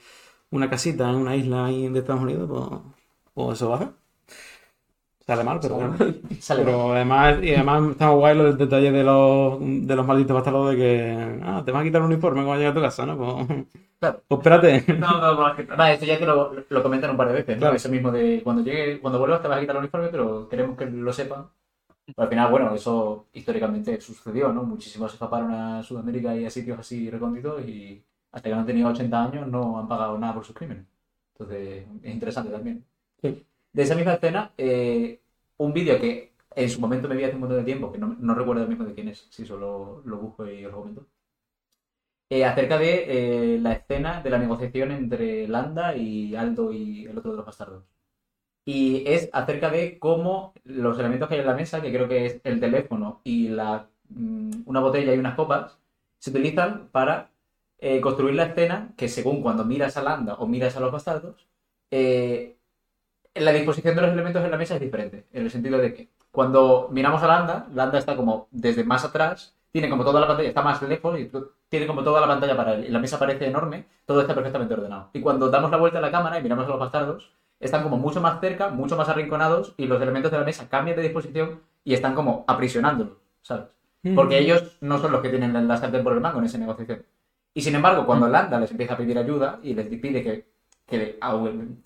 una 0.51 0.71
casita 0.71 1.11
en 1.11 1.17
una 1.17 1.37
isla 1.37 1.67
ahí 1.67 1.89
de 1.89 2.01
Estados 2.01 2.23
Unidos, 2.23 2.49
pues, 2.51 2.83
pues 3.35 3.59
eso 3.59 3.71
va 3.71 3.77
a 3.77 3.79
hacer. 3.81 3.91
Sale 5.27 5.45
mal, 5.45 5.61
pero 5.61 5.75
bueno. 5.77 5.97
Sale 6.41 6.65
Pero 6.65 6.93
además, 6.93 7.39
y 7.43 7.55
además 7.55 7.91
está 7.93 8.09
guay 8.11 8.37
los 8.37 8.59
detalles 8.59 8.93
de 8.93 9.05
los, 9.05 9.59
de 9.61 9.95
los 9.97 10.07
malditos 10.07 10.35
bastardos 10.35 10.71
de 10.71 10.77
que, 10.77 11.41
ah, 11.45 11.63
te 11.65 11.71
vas 11.73 11.83
a 11.83 11.85
quitar 11.85 12.01
el 12.01 12.07
uniforme 12.09 12.45
cuando 12.45 12.57
llegues 12.57 12.73
a 12.73 12.75
tu 12.75 12.81
casa, 12.81 13.07
¿no? 13.07 13.17
Pues, 13.47 13.67
Claro. 14.01 14.23
pues 14.27 14.39
espérate. 14.41 14.85
No, 14.99 15.21
no, 15.21 15.35
no, 15.35 15.55
no, 15.77 15.85
esto 15.87 16.07
ya 16.07 16.19
te 16.19 16.27
lo, 16.27 16.55
lo 16.69 16.83
comentan 16.83 17.11
un 17.11 17.17
par 17.17 17.29
de 17.29 17.35
veces, 17.35 17.57
¿no? 17.57 17.61
Claro. 17.61 17.77
Eso 17.77 17.89
mismo 17.91 18.11
de 18.11 18.41
cuando 18.43 18.63
llegue, 18.63 18.99
cuando 19.01 19.19
vuelvas 19.19 19.43
te 19.43 19.49
vas 19.49 19.59
a 19.59 19.61
quitar 19.61 19.77
el 19.77 19.81
uniforme, 19.81 20.09
pero 20.09 20.49
queremos 20.49 20.77
que 20.77 20.87
lo 20.87 21.13
sepan. 21.13 21.47
Pero 22.15 22.25
al 22.25 22.29
final, 22.29 22.51
bueno, 22.51 22.75
eso 22.75 23.29
históricamente 23.33 24.01
sucedió, 24.01 24.53
¿no? 24.53 24.63
Muchísimos 24.65 25.11
se 25.11 25.17
escaparon 25.17 25.53
a 25.53 25.83
Sudamérica 25.83 26.37
y 26.37 26.45
a 26.45 26.51
sitios 26.51 26.79
así 26.79 27.11
recónditos 27.11 27.67
y 27.67 28.05
hasta 28.33 28.49
que 28.49 28.55
no 28.55 28.61
han 28.61 28.67
tenido 28.67 28.89
80 28.89 29.25
años 29.25 29.47
no 29.49 29.79
han 29.79 29.89
pagado 29.89 30.19
nada 30.19 30.35
por 30.35 30.45
sus 30.45 30.55
crímenes. 30.55 30.87
Entonces, 31.35 31.87
es 32.03 32.13
interesante 32.15 32.51
también. 32.51 32.85
Sí. 33.23 33.47
De 33.73 33.83
esa 33.83 33.95
misma 33.95 34.15
escena, 34.15 34.53
eh, 34.59 35.21
un 35.59 35.73
vídeo 35.73 36.01
que 36.01 36.33
en 36.55 36.69
su 36.71 36.81
momento 36.81 37.09
me 37.09 37.17
vi 37.17 37.25
hace 37.25 37.35
un 37.35 37.41
montón 37.41 37.59
de 37.59 37.65
tiempo, 37.65 37.93
que 37.93 37.99
no, 37.99 38.17
no 38.19 38.35
recuerdo 38.35 38.63
el 38.63 38.69
mismo 38.69 38.85
de 38.85 38.95
quién 38.95 39.09
es, 39.09 39.27
si 39.31 39.47
solo 39.47 40.03
lo 40.05 40.19
busco 40.19 40.49
y 40.51 40.65
os 40.65 40.73
lo 40.73 40.79
comento. 40.79 41.07
Eh, 42.31 42.45
acerca 42.45 42.79
de 42.79 43.55
eh, 43.55 43.59
la 43.61 43.73
escena 43.73 44.23
de 44.23 44.31
la 44.31 44.39
negociación 44.39 44.91
entre 44.93 45.49
Landa 45.49 45.97
y 45.97 46.35
Aldo 46.37 46.73
y 46.73 47.07
el 47.07 47.19
otro 47.19 47.33
de 47.33 47.37
los 47.39 47.47
bastardos. 47.47 47.85
Y 48.65 49.05
es 49.07 49.31
acerca 49.33 49.71
de 49.71 49.99
cómo 49.99 50.53
los 50.65 50.99
elementos 50.99 51.29
que 51.29 51.35
hay 51.35 51.41
en 51.41 51.47
la 51.47 51.55
mesa, 51.55 51.81
que 51.81 51.93
creo 51.93 52.09
que 52.09 52.27
es 52.27 52.41
el 52.45 52.61
teléfono 52.61 53.21
y 53.25 53.49
la, 53.49 53.89
mm, 54.11 54.63
una 54.67 54.81
botella 54.81 55.15
y 55.15 55.19
unas 55.19 55.35
copas, 55.35 55.79
se 56.19 56.31
utilizan 56.31 56.89
para 56.93 57.31
eh, 57.79 58.01
construir 58.01 58.35
la 58.35 58.45
escena 58.45 58.93
que 58.97 59.09
según 59.09 59.43
cuando 59.43 59.65
miras 59.65 59.97
a 59.97 60.03
Landa 60.03 60.35
o 60.35 60.47
miras 60.47 60.77
a 60.77 60.81
los 60.81 60.93
bastardos, 60.93 61.47
eh, 61.91 62.57
la 63.35 63.53
disposición 63.53 63.95
de 63.97 64.03
los 64.03 64.13
elementos 64.13 64.45
en 64.45 64.51
la 64.51 64.57
mesa 64.59 64.75
es 64.75 64.81
diferente. 64.81 65.27
En 65.33 65.45
el 65.45 65.51
sentido 65.51 65.79
de 65.79 65.95
que 65.95 66.11
cuando 66.31 66.89
miramos 66.93 67.23
a 67.23 67.27
Landa, 67.27 67.67
Landa 67.73 67.99
está 67.99 68.17
como 68.17 68.49
desde 68.51 68.85
más 68.85 69.05
atrás, 69.05 69.55
tiene 69.73 69.89
como 69.89 70.05
toda 70.05 70.21
la 70.21 70.27
pantalla, 70.27 70.49
está 70.49 70.63
más 70.63 70.83
lejos 70.83 71.19
y 71.19 71.31
tiene 71.69 71.87
como 71.87 72.03
toda 72.03 72.21
la 72.21 72.27
pantalla 72.27 72.57
para 72.57 72.75
él. 72.75 72.93
La 72.93 72.99
mesa 72.99 73.19
parece 73.19 73.47
enorme, 73.47 73.87
todo 74.05 74.21
está 74.21 74.35
perfectamente 74.35 74.75
ordenado. 74.75 75.11
Y 75.13 75.21
cuando 75.21 75.49
damos 75.51 75.71
la 75.71 75.77
vuelta 75.77 75.99
a 75.99 76.03
la 76.03 76.11
cámara 76.11 76.39
y 76.39 76.43
miramos 76.43 76.67
a 76.67 76.69
los 76.69 76.79
bastardos, 76.79 77.33
están 77.61 77.83
como 77.83 77.99
mucho 77.99 78.21
más 78.21 78.41
cerca, 78.41 78.69
mucho 78.69 78.97
más 78.97 79.09
arrinconados 79.09 79.75
y 79.77 79.87
los 79.87 80.01
elementos 80.01 80.33
de 80.33 80.39
la 80.39 80.45
mesa 80.45 80.69
cambian 80.69 80.97
de 80.97 81.03
disposición 81.03 81.61
y 81.85 81.95
están 81.95 82.15
como 82.15 82.45
aprisionándolos, 82.49 83.19
¿sabes? 83.43 83.67
Porque 84.15 84.39
ellos 84.39 84.79
no 84.81 84.99
son 84.99 85.13
los 85.13 85.21
que 85.21 85.29
tienen 85.29 85.69
la 85.69 85.77
sartén 85.77 86.03
por 86.03 86.15
el 86.15 86.21
mango 86.21 86.39
en 86.39 86.47
esa 86.47 86.57
negociación. 86.57 87.05
Y 87.53 87.61
sin 87.61 87.75
embargo, 87.75 88.07
cuando 88.07 88.29
Landa 88.29 88.59
les 88.59 88.71
empieza 88.71 88.95
a 88.95 88.97
pedir 88.97 89.19
ayuda 89.19 89.61
y 89.63 89.75
les 89.75 89.87
pide 89.87 90.23
que, 90.23 90.47
que, 90.87 91.19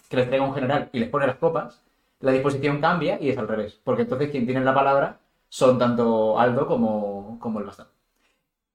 que 0.08 0.16
les 0.16 0.28
traiga 0.28 0.46
un 0.46 0.54
general 0.54 0.90
y 0.92 1.00
les 1.00 1.08
pone 1.08 1.26
las 1.26 1.36
copas, 1.36 1.82
la 2.20 2.30
disposición 2.30 2.80
cambia 2.80 3.20
y 3.20 3.30
es 3.30 3.38
al 3.38 3.48
revés. 3.48 3.80
Porque 3.82 4.02
entonces 4.02 4.30
quien 4.30 4.46
tiene 4.46 4.62
la 4.62 4.74
palabra 4.74 5.18
son 5.48 5.78
tanto 5.78 6.38
Aldo 6.38 6.66
como, 6.66 7.38
como 7.40 7.58
el 7.58 7.66
bastón. 7.66 7.88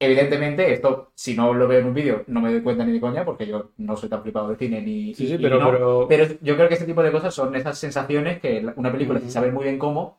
Evidentemente, 0.01 0.71
esto, 0.71 1.11
si 1.13 1.35
no 1.35 1.53
lo 1.53 1.67
veo 1.67 1.79
en 1.79 1.87
un 1.87 1.93
vídeo, 1.93 2.23
no 2.27 2.39
me 2.39 2.51
doy 2.51 2.61
cuenta 2.61 2.85
ni 2.85 2.93
de 2.93 3.01
coña, 3.01 3.25
porque 3.25 3.45
yo 3.45 3.71
no 3.77 3.97
soy 3.97 4.07
tan 4.07 4.21
flipado 4.23 4.47
de 4.49 4.55
cine 4.55 4.81
ni. 4.81 5.13
Sí, 5.13 5.27
sí, 5.27 5.33
y- 5.33 5.35
y 5.35 5.41
pero- 5.41 5.59
no. 5.59 5.65
pero- 5.71 6.07
Pero 6.07 6.25
yo 6.41 6.55
creo 6.55 6.67
que 6.69 6.75
este 6.75 6.85
tipo 6.85 7.03
de 7.03 7.11
cosas 7.11 7.33
son 7.33 7.53
esas 7.55 7.77
sensaciones 7.77 8.39
que 8.39 8.65
una 8.77 8.91
película, 8.93 9.19
sin 9.19 9.29
saber 9.31 9.51
muy 9.51 9.65
bien 9.65 9.77
cómo, 9.77 10.17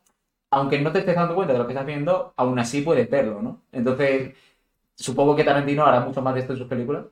aunque 0.51 0.79
no 0.81 0.93
te 0.93 0.99
estés 0.99 1.15
dando 1.17 1.35
cuenta 1.35 1.55
de 1.55 1.59
lo 1.61 1.67
que 1.67 1.73
estás 1.73 1.87
viendo, 1.87 2.35
aún 2.37 2.59
así 2.59 2.83
puedes 2.83 3.09
verlo, 3.09 3.41
¿no? 3.41 3.63
Entonces, 3.73 4.35
supongo 4.97 5.35
que 5.37 5.45
Tarantino 5.45 5.85
hará 5.87 6.01
mucho 6.01 6.23
más 6.23 6.35
de 6.35 6.41
esto 6.41 6.53
en 6.55 6.59
sus 6.59 6.69
películas. 6.69 7.07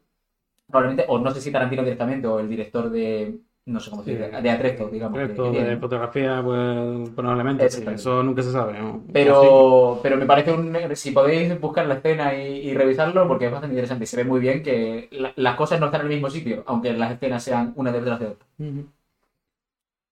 Probablemente, 0.69 1.07
o 1.09 1.19
no 1.19 1.31
sé 1.33 1.41
si 1.41 1.51
Tarantino 1.53 1.83
directamente, 1.83 2.27
o 2.29 2.41
el 2.41 2.49
director 2.51 2.91
de. 2.91 3.39
No 3.69 3.81
sé 3.81 3.91
cómo 3.91 4.03
se 4.03 4.13
dice, 4.13 4.31
de 4.31 4.51
Atrezo, 4.51 4.89
digamos. 4.89 5.19
que 5.19 5.29
de 5.29 5.77
fotografía, 5.77 6.41
pues 6.43 7.11
probablemente. 7.15 7.67
eso 7.67 8.23
nunca 8.23 8.43
se 8.43 8.53
sabe. 8.53 8.79
¿no? 8.79 9.03
Pero, 9.13 10.01
pero 10.03 10.17
me 10.17 10.27
parece 10.27 10.53
un. 10.53 10.77
Si 10.97 11.11
podéis 11.11 11.61
buscar 11.61 11.87
la 11.87 11.95
escena 11.95 12.35
y, 12.35 12.69
y 12.71 12.75
revisarlo, 12.75 13.29
porque 13.29 13.47
es 13.47 13.53
bastante 13.53 13.75
interesante. 13.75 14.07
Se 14.07 14.17
ve 14.17 14.25
muy 14.25 14.41
bien 14.41 14.63
que 14.63 15.09
la- 15.13 15.33
las 15.37 15.57
cosas 15.57 15.81
no 15.81 15.87
están 15.87 16.01
en 16.03 16.07
el 16.09 16.13
mismo 16.15 16.31
sitio, 16.31 16.65
aunque 16.67 16.93
las 16.95 17.13
escenas 17.13 17.43
sean 17.43 17.73
una 17.77 17.93
detrás 17.93 18.19
de 18.21 18.27
otra. 18.27 18.47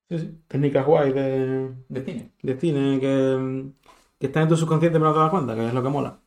Sí, 0.09 0.19
sí. 0.19 0.39
Técnicas 0.49 0.87
guay 0.87 1.13
de, 1.13 1.75
De 1.89 2.01
cine. 2.05 2.31
de 2.43 2.55
cine 2.61 3.01
que, 3.01 3.73
que 4.19 4.27
están 4.27 4.45
en 4.45 4.49
tu 4.51 4.57
subconsciente 4.57 4.99
pero 4.99 5.11
no 5.11 5.15
te 5.15 5.21
das 5.21 5.31
cuenta, 5.31 5.55
que 5.55 5.67
es 5.67 5.75
lo 5.75 5.83
que 5.83 5.89
mola. 5.89 6.21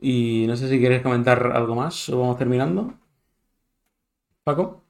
Y 0.00 0.46
no 0.48 0.56
sé 0.56 0.68
si 0.68 0.80
quieres 0.80 1.00
comentar 1.00 1.52
algo 1.52 1.76
más 1.76 2.08
o 2.08 2.18
vamos 2.18 2.36
terminando. 2.38 2.92
Paco. 4.44 4.82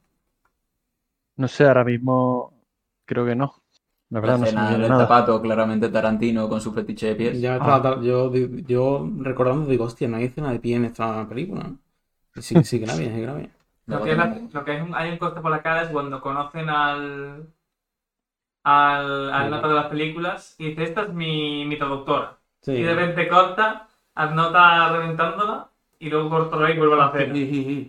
No 1.41 1.47
sé, 1.47 1.65
ahora 1.65 1.83
mismo 1.83 2.53
creo 3.05 3.25
que 3.25 3.35
no. 3.35 3.55
La 4.09 4.19
La 4.19 4.21
verdad 4.21 4.33
no 4.35 4.41
me 4.41 4.47
escena 4.47 4.61
viene 4.69 4.83
del 4.83 4.91
nada. 4.91 5.03
zapato, 5.05 5.41
claramente 5.41 5.89
Tarantino 5.89 6.49
con 6.49 6.59
su 6.61 6.73
fetiche 6.73 7.07
de 7.07 7.15
pies. 7.15 7.41
Ya 7.41 7.57
Ah. 7.61 7.99
yo, 8.01 8.31
yo 8.73 9.09
recordando 9.19 9.65
digo, 9.69 9.85
hostia, 9.85 10.07
no 10.07 10.17
hay 10.17 10.25
escena 10.25 10.51
de 10.51 10.59
pie 10.59 10.75
en 10.75 10.85
esta 10.85 11.27
película. 11.29 11.63
¿no? 11.63 11.77
Y 12.35 12.41
sí, 12.41 12.63
sí 12.63 12.79
que 12.79 12.85
la 12.85 12.93
sí 12.93 13.05
que 13.05 13.25
la. 13.27 13.33
Lo 13.87 14.03
que, 14.03 14.11
es 14.11 14.17
la- 14.17 14.39
lo 14.53 14.65
que 14.65 14.81
un- 14.81 14.95
hay 14.95 15.11
un 15.11 15.17
corte 15.17 15.41
por 15.41 15.51
la 15.51 15.61
cara 15.61 15.83
es 15.83 15.89
cuando 15.89 16.21
conocen 16.21 16.69
al, 16.69 17.47
al, 18.63 19.31
al 19.33 19.49
nota 19.49 19.67
de 19.67 19.73
las 19.73 19.87
películas 19.87 20.55
y 20.59 20.69
dice, 20.69 20.83
esta 20.83 21.03
es 21.03 21.13
mi, 21.13 21.65
mi 21.65 21.77
traductora. 21.77 22.37
Sí. 22.61 22.73
Y 22.73 22.83
de 22.83 22.93
repente 22.93 23.27
corta, 23.27 23.87
al 24.15 24.35
nota 24.35 24.91
reventándola 24.91 25.69
y 25.99 26.09
luego 26.09 26.29
corta 26.29 26.69
y 26.69 26.77
vuelve 26.77 26.93
a 26.95 26.97
la 26.97 27.11
cena. 27.13 27.33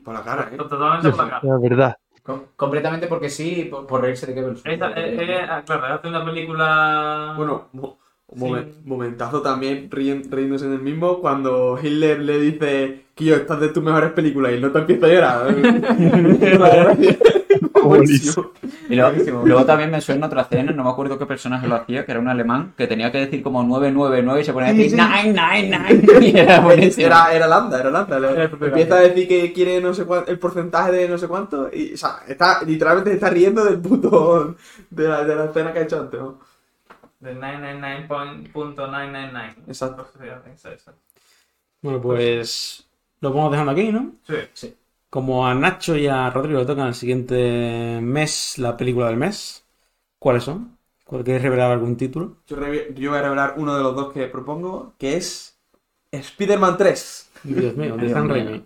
Por 0.05 0.15
la 0.15 0.23
cara, 0.23 0.49
¿eh? 0.53 0.57
Totalmente 0.57 1.11
por 1.11 1.19
la 1.25 1.31
cara. 1.31 1.41
La 1.43 1.59
verdad. 1.59 1.97
Com- 2.23 2.45
completamente 2.57 3.07
porque 3.09 3.29
sí, 3.29 3.67
por, 3.71 3.87
por 3.87 4.01
reírse 4.03 4.27
de 4.27 4.35
Goebbels. 4.35 4.63
Esta, 4.65 4.91
eh, 4.93 5.17
eh, 5.21 5.39
ah, 5.49 5.63
claro, 5.67 5.87
hace 5.95 6.09
una 6.09 6.25
película... 6.25 7.35
Bueno, 7.37 7.69
mo- 7.73 7.99
Sí. 8.35 8.39
momen- 8.39 8.73
momentazo 8.85 9.43
también 9.43 9.91
ríen- 9.91 10.31
riéndose 10.31 10.65
en 10.65 10.73
el 10.73 10.81
mismo 10.81 11.21
cuando 11.21 11.79
Hitler 11.83 12.19
le 12.21 12.39
dice 12.39 13.05
que 13.15 13.25
yo 13.27 13.35
estás 13.37 13.61
de 13.61 13.69
tus 13.69 13.83
mejores 13.85 14.13
películas 14.13 14.55
y 14.55 14.59
no 14.61 14.71
te 14.71 14.79
empieza 14.79 15.05
a 15.05 15.09
llorar. 15.11 15.47
Buenísimo. 17.89 18.53
Y 18.89 18.97
luego, 18.97 19.45
luego 19.45 19.65
también 19.65 19.91
me 19.91 20.01
suena 20.01 20.27
otra 20.27 20.43
escena, 20.43 20.73
no 20.73 20.85
me 20.85 20.91
acuerdo 20.91 21.19
qué 21.19 21.27
personaje 21.27 21.67
lo 21.67 21.77
hacía, 21.77 22.05
que 22.05 22.13
era 22.13 22.21
un 22.21 22.29
alemán, 22.29 22.75
que 22.77 22.87
tenía 22.87 23.11
que 23.11 23.19
decir 23.19 23.43
como 23.43 23.63
999 23.63 24.41
y 24.41 24.45
se 24.45 24.53
ponía 24.53 24.69
a 24.69 24.73
decir 24.73 24.91
Sí, 24.91 24.97
sí. 24.97 24.97
999 24.97 26.27
y 26.27 26.39
era 26.39 26.61
buenísimo. 26.61 27.07
Era, 27.07 27.33
era 27.33 27.47
Landa, 27.47 27.81
era 27.81 27.91
Landa. 27.91 28.17
Era 28.17 28.45
empieza 28.45 28.97
a 28.97 29.01
decir 29.01 29.29
que 29.29 29.53
quiere 29.53 29.81
no 29.81 29.95
sé 29.95 30.05
cuánto, 30.05 30.31
el 30.31 30.39
porcentaje 30.39 30.93
de 30.93 31.09
no 31.09 31.19
sé 31.19 31.29
cuánto 31.29 31.69
y, 31.73 31.95
o 31.95 31.97
sea, 31.97 32.21
está, 32.29 32.63
literalmente 32.65 33.11
se 33.11 33.15
está 33.17 33.31
riendo 33.31 33.65
del 33.65 33.81
puto, 33.81 34.57
de 34.91 35.09
la, 35.09 35.25
de 35.25 35.35
la 35.37 35.45
escena 35.47 35.73
que 35.73 35.79
ha 35.81 35.83
hecho 35.83 36.01
antes, 36.01 36.21
¿no? 36.21 36.39
De 37.21 37.35
999.999. 37.37 39.55
Exacto. 39.69 40.07
Bueno, 41.81 42.01
pues 42.01 42.87
lo 43.21 43.33
vamos 43.33 43.51
dejando 43.53 43.73
aquí, 43.73 43.93
¿no? 43.93 44.13
Sí. 44.55 44.75
Como 45.13 45.47
a 45.47 45.53
Nacho 45.55 45.95
y 45.95 46.07
a 46.07 46.31
Rodrigo 46.31 46.61
le 46.61 46.65
tocan 46.65 46.87
el 46.87 46.95
siguiente 46.95 48.01
mes 48.01 48.57
la 48.57 48.79
película 48.79 49.09
del 49.09 49.19
mes, 49.19 49.63
¿cuáles 50.19 50.45
son? 50.45 50.79
¿Cuál 51.05 51.23
queréis 51.23 51.43
revelar 51.43 51.71
algún 51.71 51.99
título? 51.99 52.39
Yo, 52.47 52.57
voy 52.57 53.19
a 53.19 53.21
revelar 53.21 53.57
uno 53.59 53.77
de 53.77 53.83
los 53.83 53.95
dos 53.95 54.11
que 54.15 54.27
propongo, 54.29 54.95
que 54.97 55.19
es 55.19 55.61
Spider-Man 56.11 56.79
3. 56.79 57.31
Dios 57.43 57.77
mío, 57.77 57.95
de 57.99 58.09
San. 58.09 58.27
Raimi. 58.27 58.65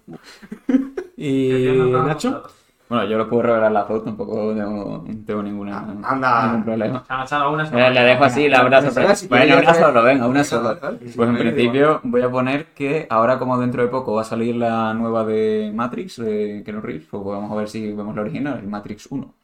¿Y 1.16 1.64
Nacho? 1.90 2.44
Bueno, 2.88 3.04
yo 3.06 3.18
lo 3.18 3.28
puedo 3.28 3.42
revelar 3.42 3.72
las 3.72 3.88
dos, 3.88 4.04
tampoco 4.04 4.54
tengo, 4.54 5.04
tengo 5.26 5.42
ninguna, 5.42 5.78
Anda. 6.04 6.46
ningún 6.46 6.64
problema. 6.64 7.04
Una 7.08 7.64
Eh, 7.64 7.90
le 7.90 8.00
dejo 8.02 8.24
así 8.24 8.48
la 8.48 8.64
una. 8.64 8.80
Si 9.16 9.26
Bueno, 9.26 9.58
una 9.58 9.74
solo, 9.74 10.02
venga, 10.04 10.26
una 10.28 10.44
sola. 10.44 10.78
Pues 10.80 11.28
en 11.28 11.36
principio 11.36 12.00
voy 12.04 12.22
a 12.22 12.30
poner 12.30 12.66
que 12.74 13.06
ahora 13.10 13.38
como 13.40 13.58
dentro 13.58 13.82
de 13.82 13.88
poco 13.88 14.14
va 14.14 14.20
a 14.20 14.24
salir 14.24 14.54
la 14.54 14.94
nueva 14.94 15.24
de 15.24 15.72
Matrix, 15.74 16.16
de 16.18 16.62
Keanu 16.64 16.80
Reeves, 16.80 17.08
pues 17.10 17.24
vamos 17.24 17.50
a 17.50 17.56
ver 17.56 17.68
si 17.68 17.92
vemos 17.92 18.14
la 18.14 18.22
original, 18.22 18.58
el 18.58 18.68
Matrix 18.68 19.06
1. 19.10 19.34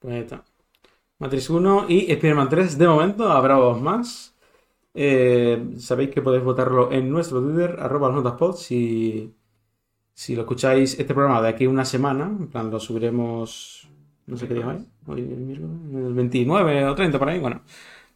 Pues 0.00 0.14
ahí 0.14 0.20
está. 0.20 0.42
Matrix 1.20 1.50
1 1.50 1.84
y 1.88 2.10
Spider-Man 2.10 2.48
3 2.48 2.78
de 2.78 2.88
momento, 2.88 3.30
habrá 3.30 3.54
dos 3.54 3.80
más. 3.80 4.34
Eh, 4.94 5.74
sabéis 5.78 6.10
que 6.10 6.22
podéis 6.22 6.42
votarlo 6.42 6.90
en 6.90 7.10
nuestro 7.10 7.40
Twitter, 7.40 7.76
arroba 7.78 8.08
las 8.08 8.16
notas 8.16 8.32
pod, 8.32 8.56
si, 8.56 9.32
si 10.20 10.34
lo 10.36 10.42
escucháis 10.42 10.98
este 10.98 11.14
programa 11.14 11.40
de 11.40 11.48
aquí 11.48 11.64
a 11.64 11.70
una 11.70 11.86
semana, 11.86 12.26
en 12.26 12.48
plan 12.48 12.70
lo 12.70 12.78
subiremos, 12.78 13.88
no 14.26 14.36
sé 14.36 14.46
qué 14.46 14.52
día 14.52 14.68
hoy, 14.68 14.86
hoy 15.06 15.20
el 15.22 15.38
miércoles, 15.38 15.78
el 15.94 16.12
29 16.12 16.84
o 16.88 16.94
30 16.94 17.18
por 17.18 17.30
ahí, 17.30 17.38
bueno. 17.38 17.62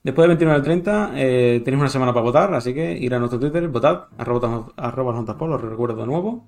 Después 0.03 0.25
del 0.25 0.37
29 0.37 0.55
al 0.55 0.63
30 0.63 1.13
eh, 1.15 1.63
tenéis 1.65 1.81
una 1.81 1.89
semana 1.89 2.13
para 2.13 2.25
votar, 2.25 2.53
así 2.53 2.75
que 2.75 2.93
ir 2.93 3.15
a 3.15 3.19
nuestro 3.19 3.41
Twitter, 3.41 3.67
votad, 3.69 4.09
arroba, 4.19 4.67
arroba 4.77 5.13
lo 5.15 5.57
recuerdo 5.57 6.03
de 6.03 6.07
nuevo. 6.07 6.47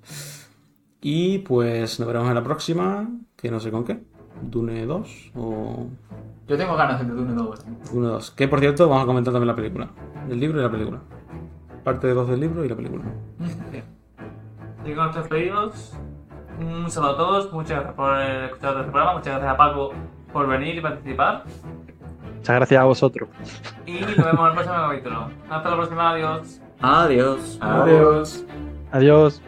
Y 1.01 1.38
pues 1.38 1.99
nos 2.01 2.07
veremos 2.07 2.29
en 2.29 2.35
la 2.35 2.45
próxima, 2.45 3.09
que 3.35 3.51
no 3.51 3.59
sé 3.59 3.71
con 3.71 3.83
qué, 3.85 3.99
Dune 4.42 4.85
2 4.85 5.33
o... 5.37 5.87
Yo 6.47 6.59
tengo 6.59 6.77
ganas 6.77 7.01
de 7.01 7.14
Dune 7.14 7.33
2. 7.33 7.64
Uno, 7.95 8.09
dos. 8.09 8.31
Que 8.31 8.47
por 8.47 8.61
cierto, 8.61 8.90
vamos 8.90 9.05
a 9.05 9.07
comentar 9.07 9.33
también 9.33 9.49
la 9.49 9.57
película. 9.57 9.88
El 10.29 10.38
libro 10.38 10.61
y 10.61 10.62
la 10.62 10.71
película. 10.71 11.01
Parte 11.83 12.09
de 12.09 12.12
dos 12.12 12.29
del 12.29 12.40
libro 12.40 12.62
y 12.62 12.69
la 12.69 12.77
película. 12.77 13.05
Y 14.87 14.94
con 14.94 15.05
nuestros 15.05 15.27
pedidos, 15.27 15.96
un 16.61 16.88
saludo 16.88 17.11
a 17.11 17.16
todos, 17.16 17.53
muchas 17.53 17.70
gracias 17.70 17.94
por 17.94 18.20
escuchar 18.20 18.77
este 18.77 18.83
programa, 18.85 19.12
muchas 19.14 19.33
gracias 19.35 19.53
a 19.53 19.57
Paco 19.57 19.92
por 20.33 20.46
venir 20.46 20.77
y 20.77 20.81
participar. 20.81 21.42
Muchas 22.37 22.57
gracias 22.57 22.81
a 22.81 22.85
vosotros. 22.85 23.29
Y 23.85 23.99
nos 23.99 24.16
vemos 24.16 24.40
en 24.40 24.46
el 24.46 24.53
próximo 24.53 24.75
capítulo. 24.75 25.31
Hasta 25.51 25.70
la 25.70 25.77
próxima, 25.77 26.11
adiós. 26.11 26.61
Adiós. 26.81 27.59
Adiós. 27.61 28.46
Adiós. 28.92 29.42